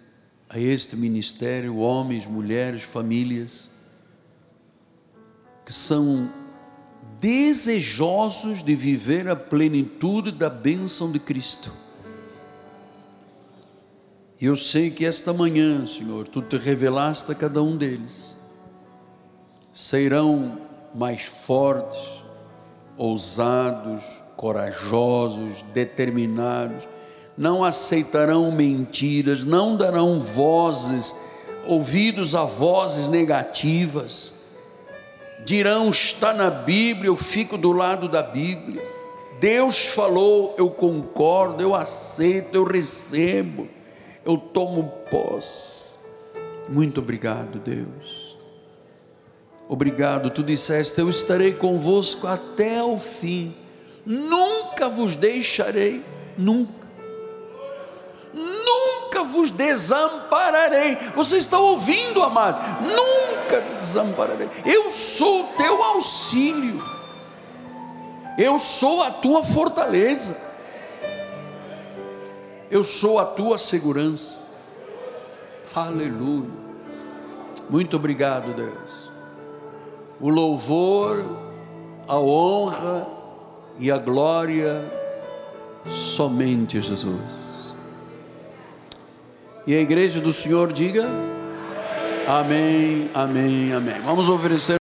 [0.49, 3.69] a este ministério homens, mulheres, famílias
[5.65, 6.31] que são
[7.21, 11.73] desejosos de viver a plenitude da bênção de Cristo.
[14.41, 18.37] E eu sei que esta manhã, Senhor, tu te revelaste a cada um deles.
[19.73, 20.61] Serão
[20.95, 22.23] mais fortes,
[22.97, 24.05] ousados,
[24.37, 26.87] corajosos, determinados,
[27.37, 31.14] não aceitarão mentiras, não darão vozes,
[31.66, 34.32] ouvidos a vozes negativas,
[35.45, 38.95] dirão: está na Bíblia, eu fico do lado da Bíblia.
[39.41, 43.68] Deus falou, eu concordo, eu aceito, eu recebo,
[44.24, 45.99] eu tomo posse.
[46.68, 48.39] Muito obrigado, Deus.
[49.68, 53.55] Obrigado, tu disseste: Eu estarei convosco até o fim,
[54.07, 56.03] nunca vos deixarei,
[56.37, 56.84] nunca
[59.25, 60.97] vos desampararei.
[61.14, 62.83] Você está ouvindo, amado?
[62.83, 64.49] Nunca me desampararei.
[64.64, 66.83] Eu sou teu auxílio.
[68.39, 70.37] Eu sou a tua fortaleza.
[72.70, 74.41] Eu sou a tua segurança.
[75.75, 76.51] Aleluia.
[77.70, 79.11] Muito obrigado, Deus.
[80.20, 81.25] O louvor,
[82.07, 83.07] a honra
[83.79, 84.85] e a glória
[85.87, 87.43] somente Jesus.
[89.67, 91.09] E a igreja do Senhor diga:
[92.27, 94.01] Amém, amém, amém.
[94.05, 94.73] Vamos oferecer.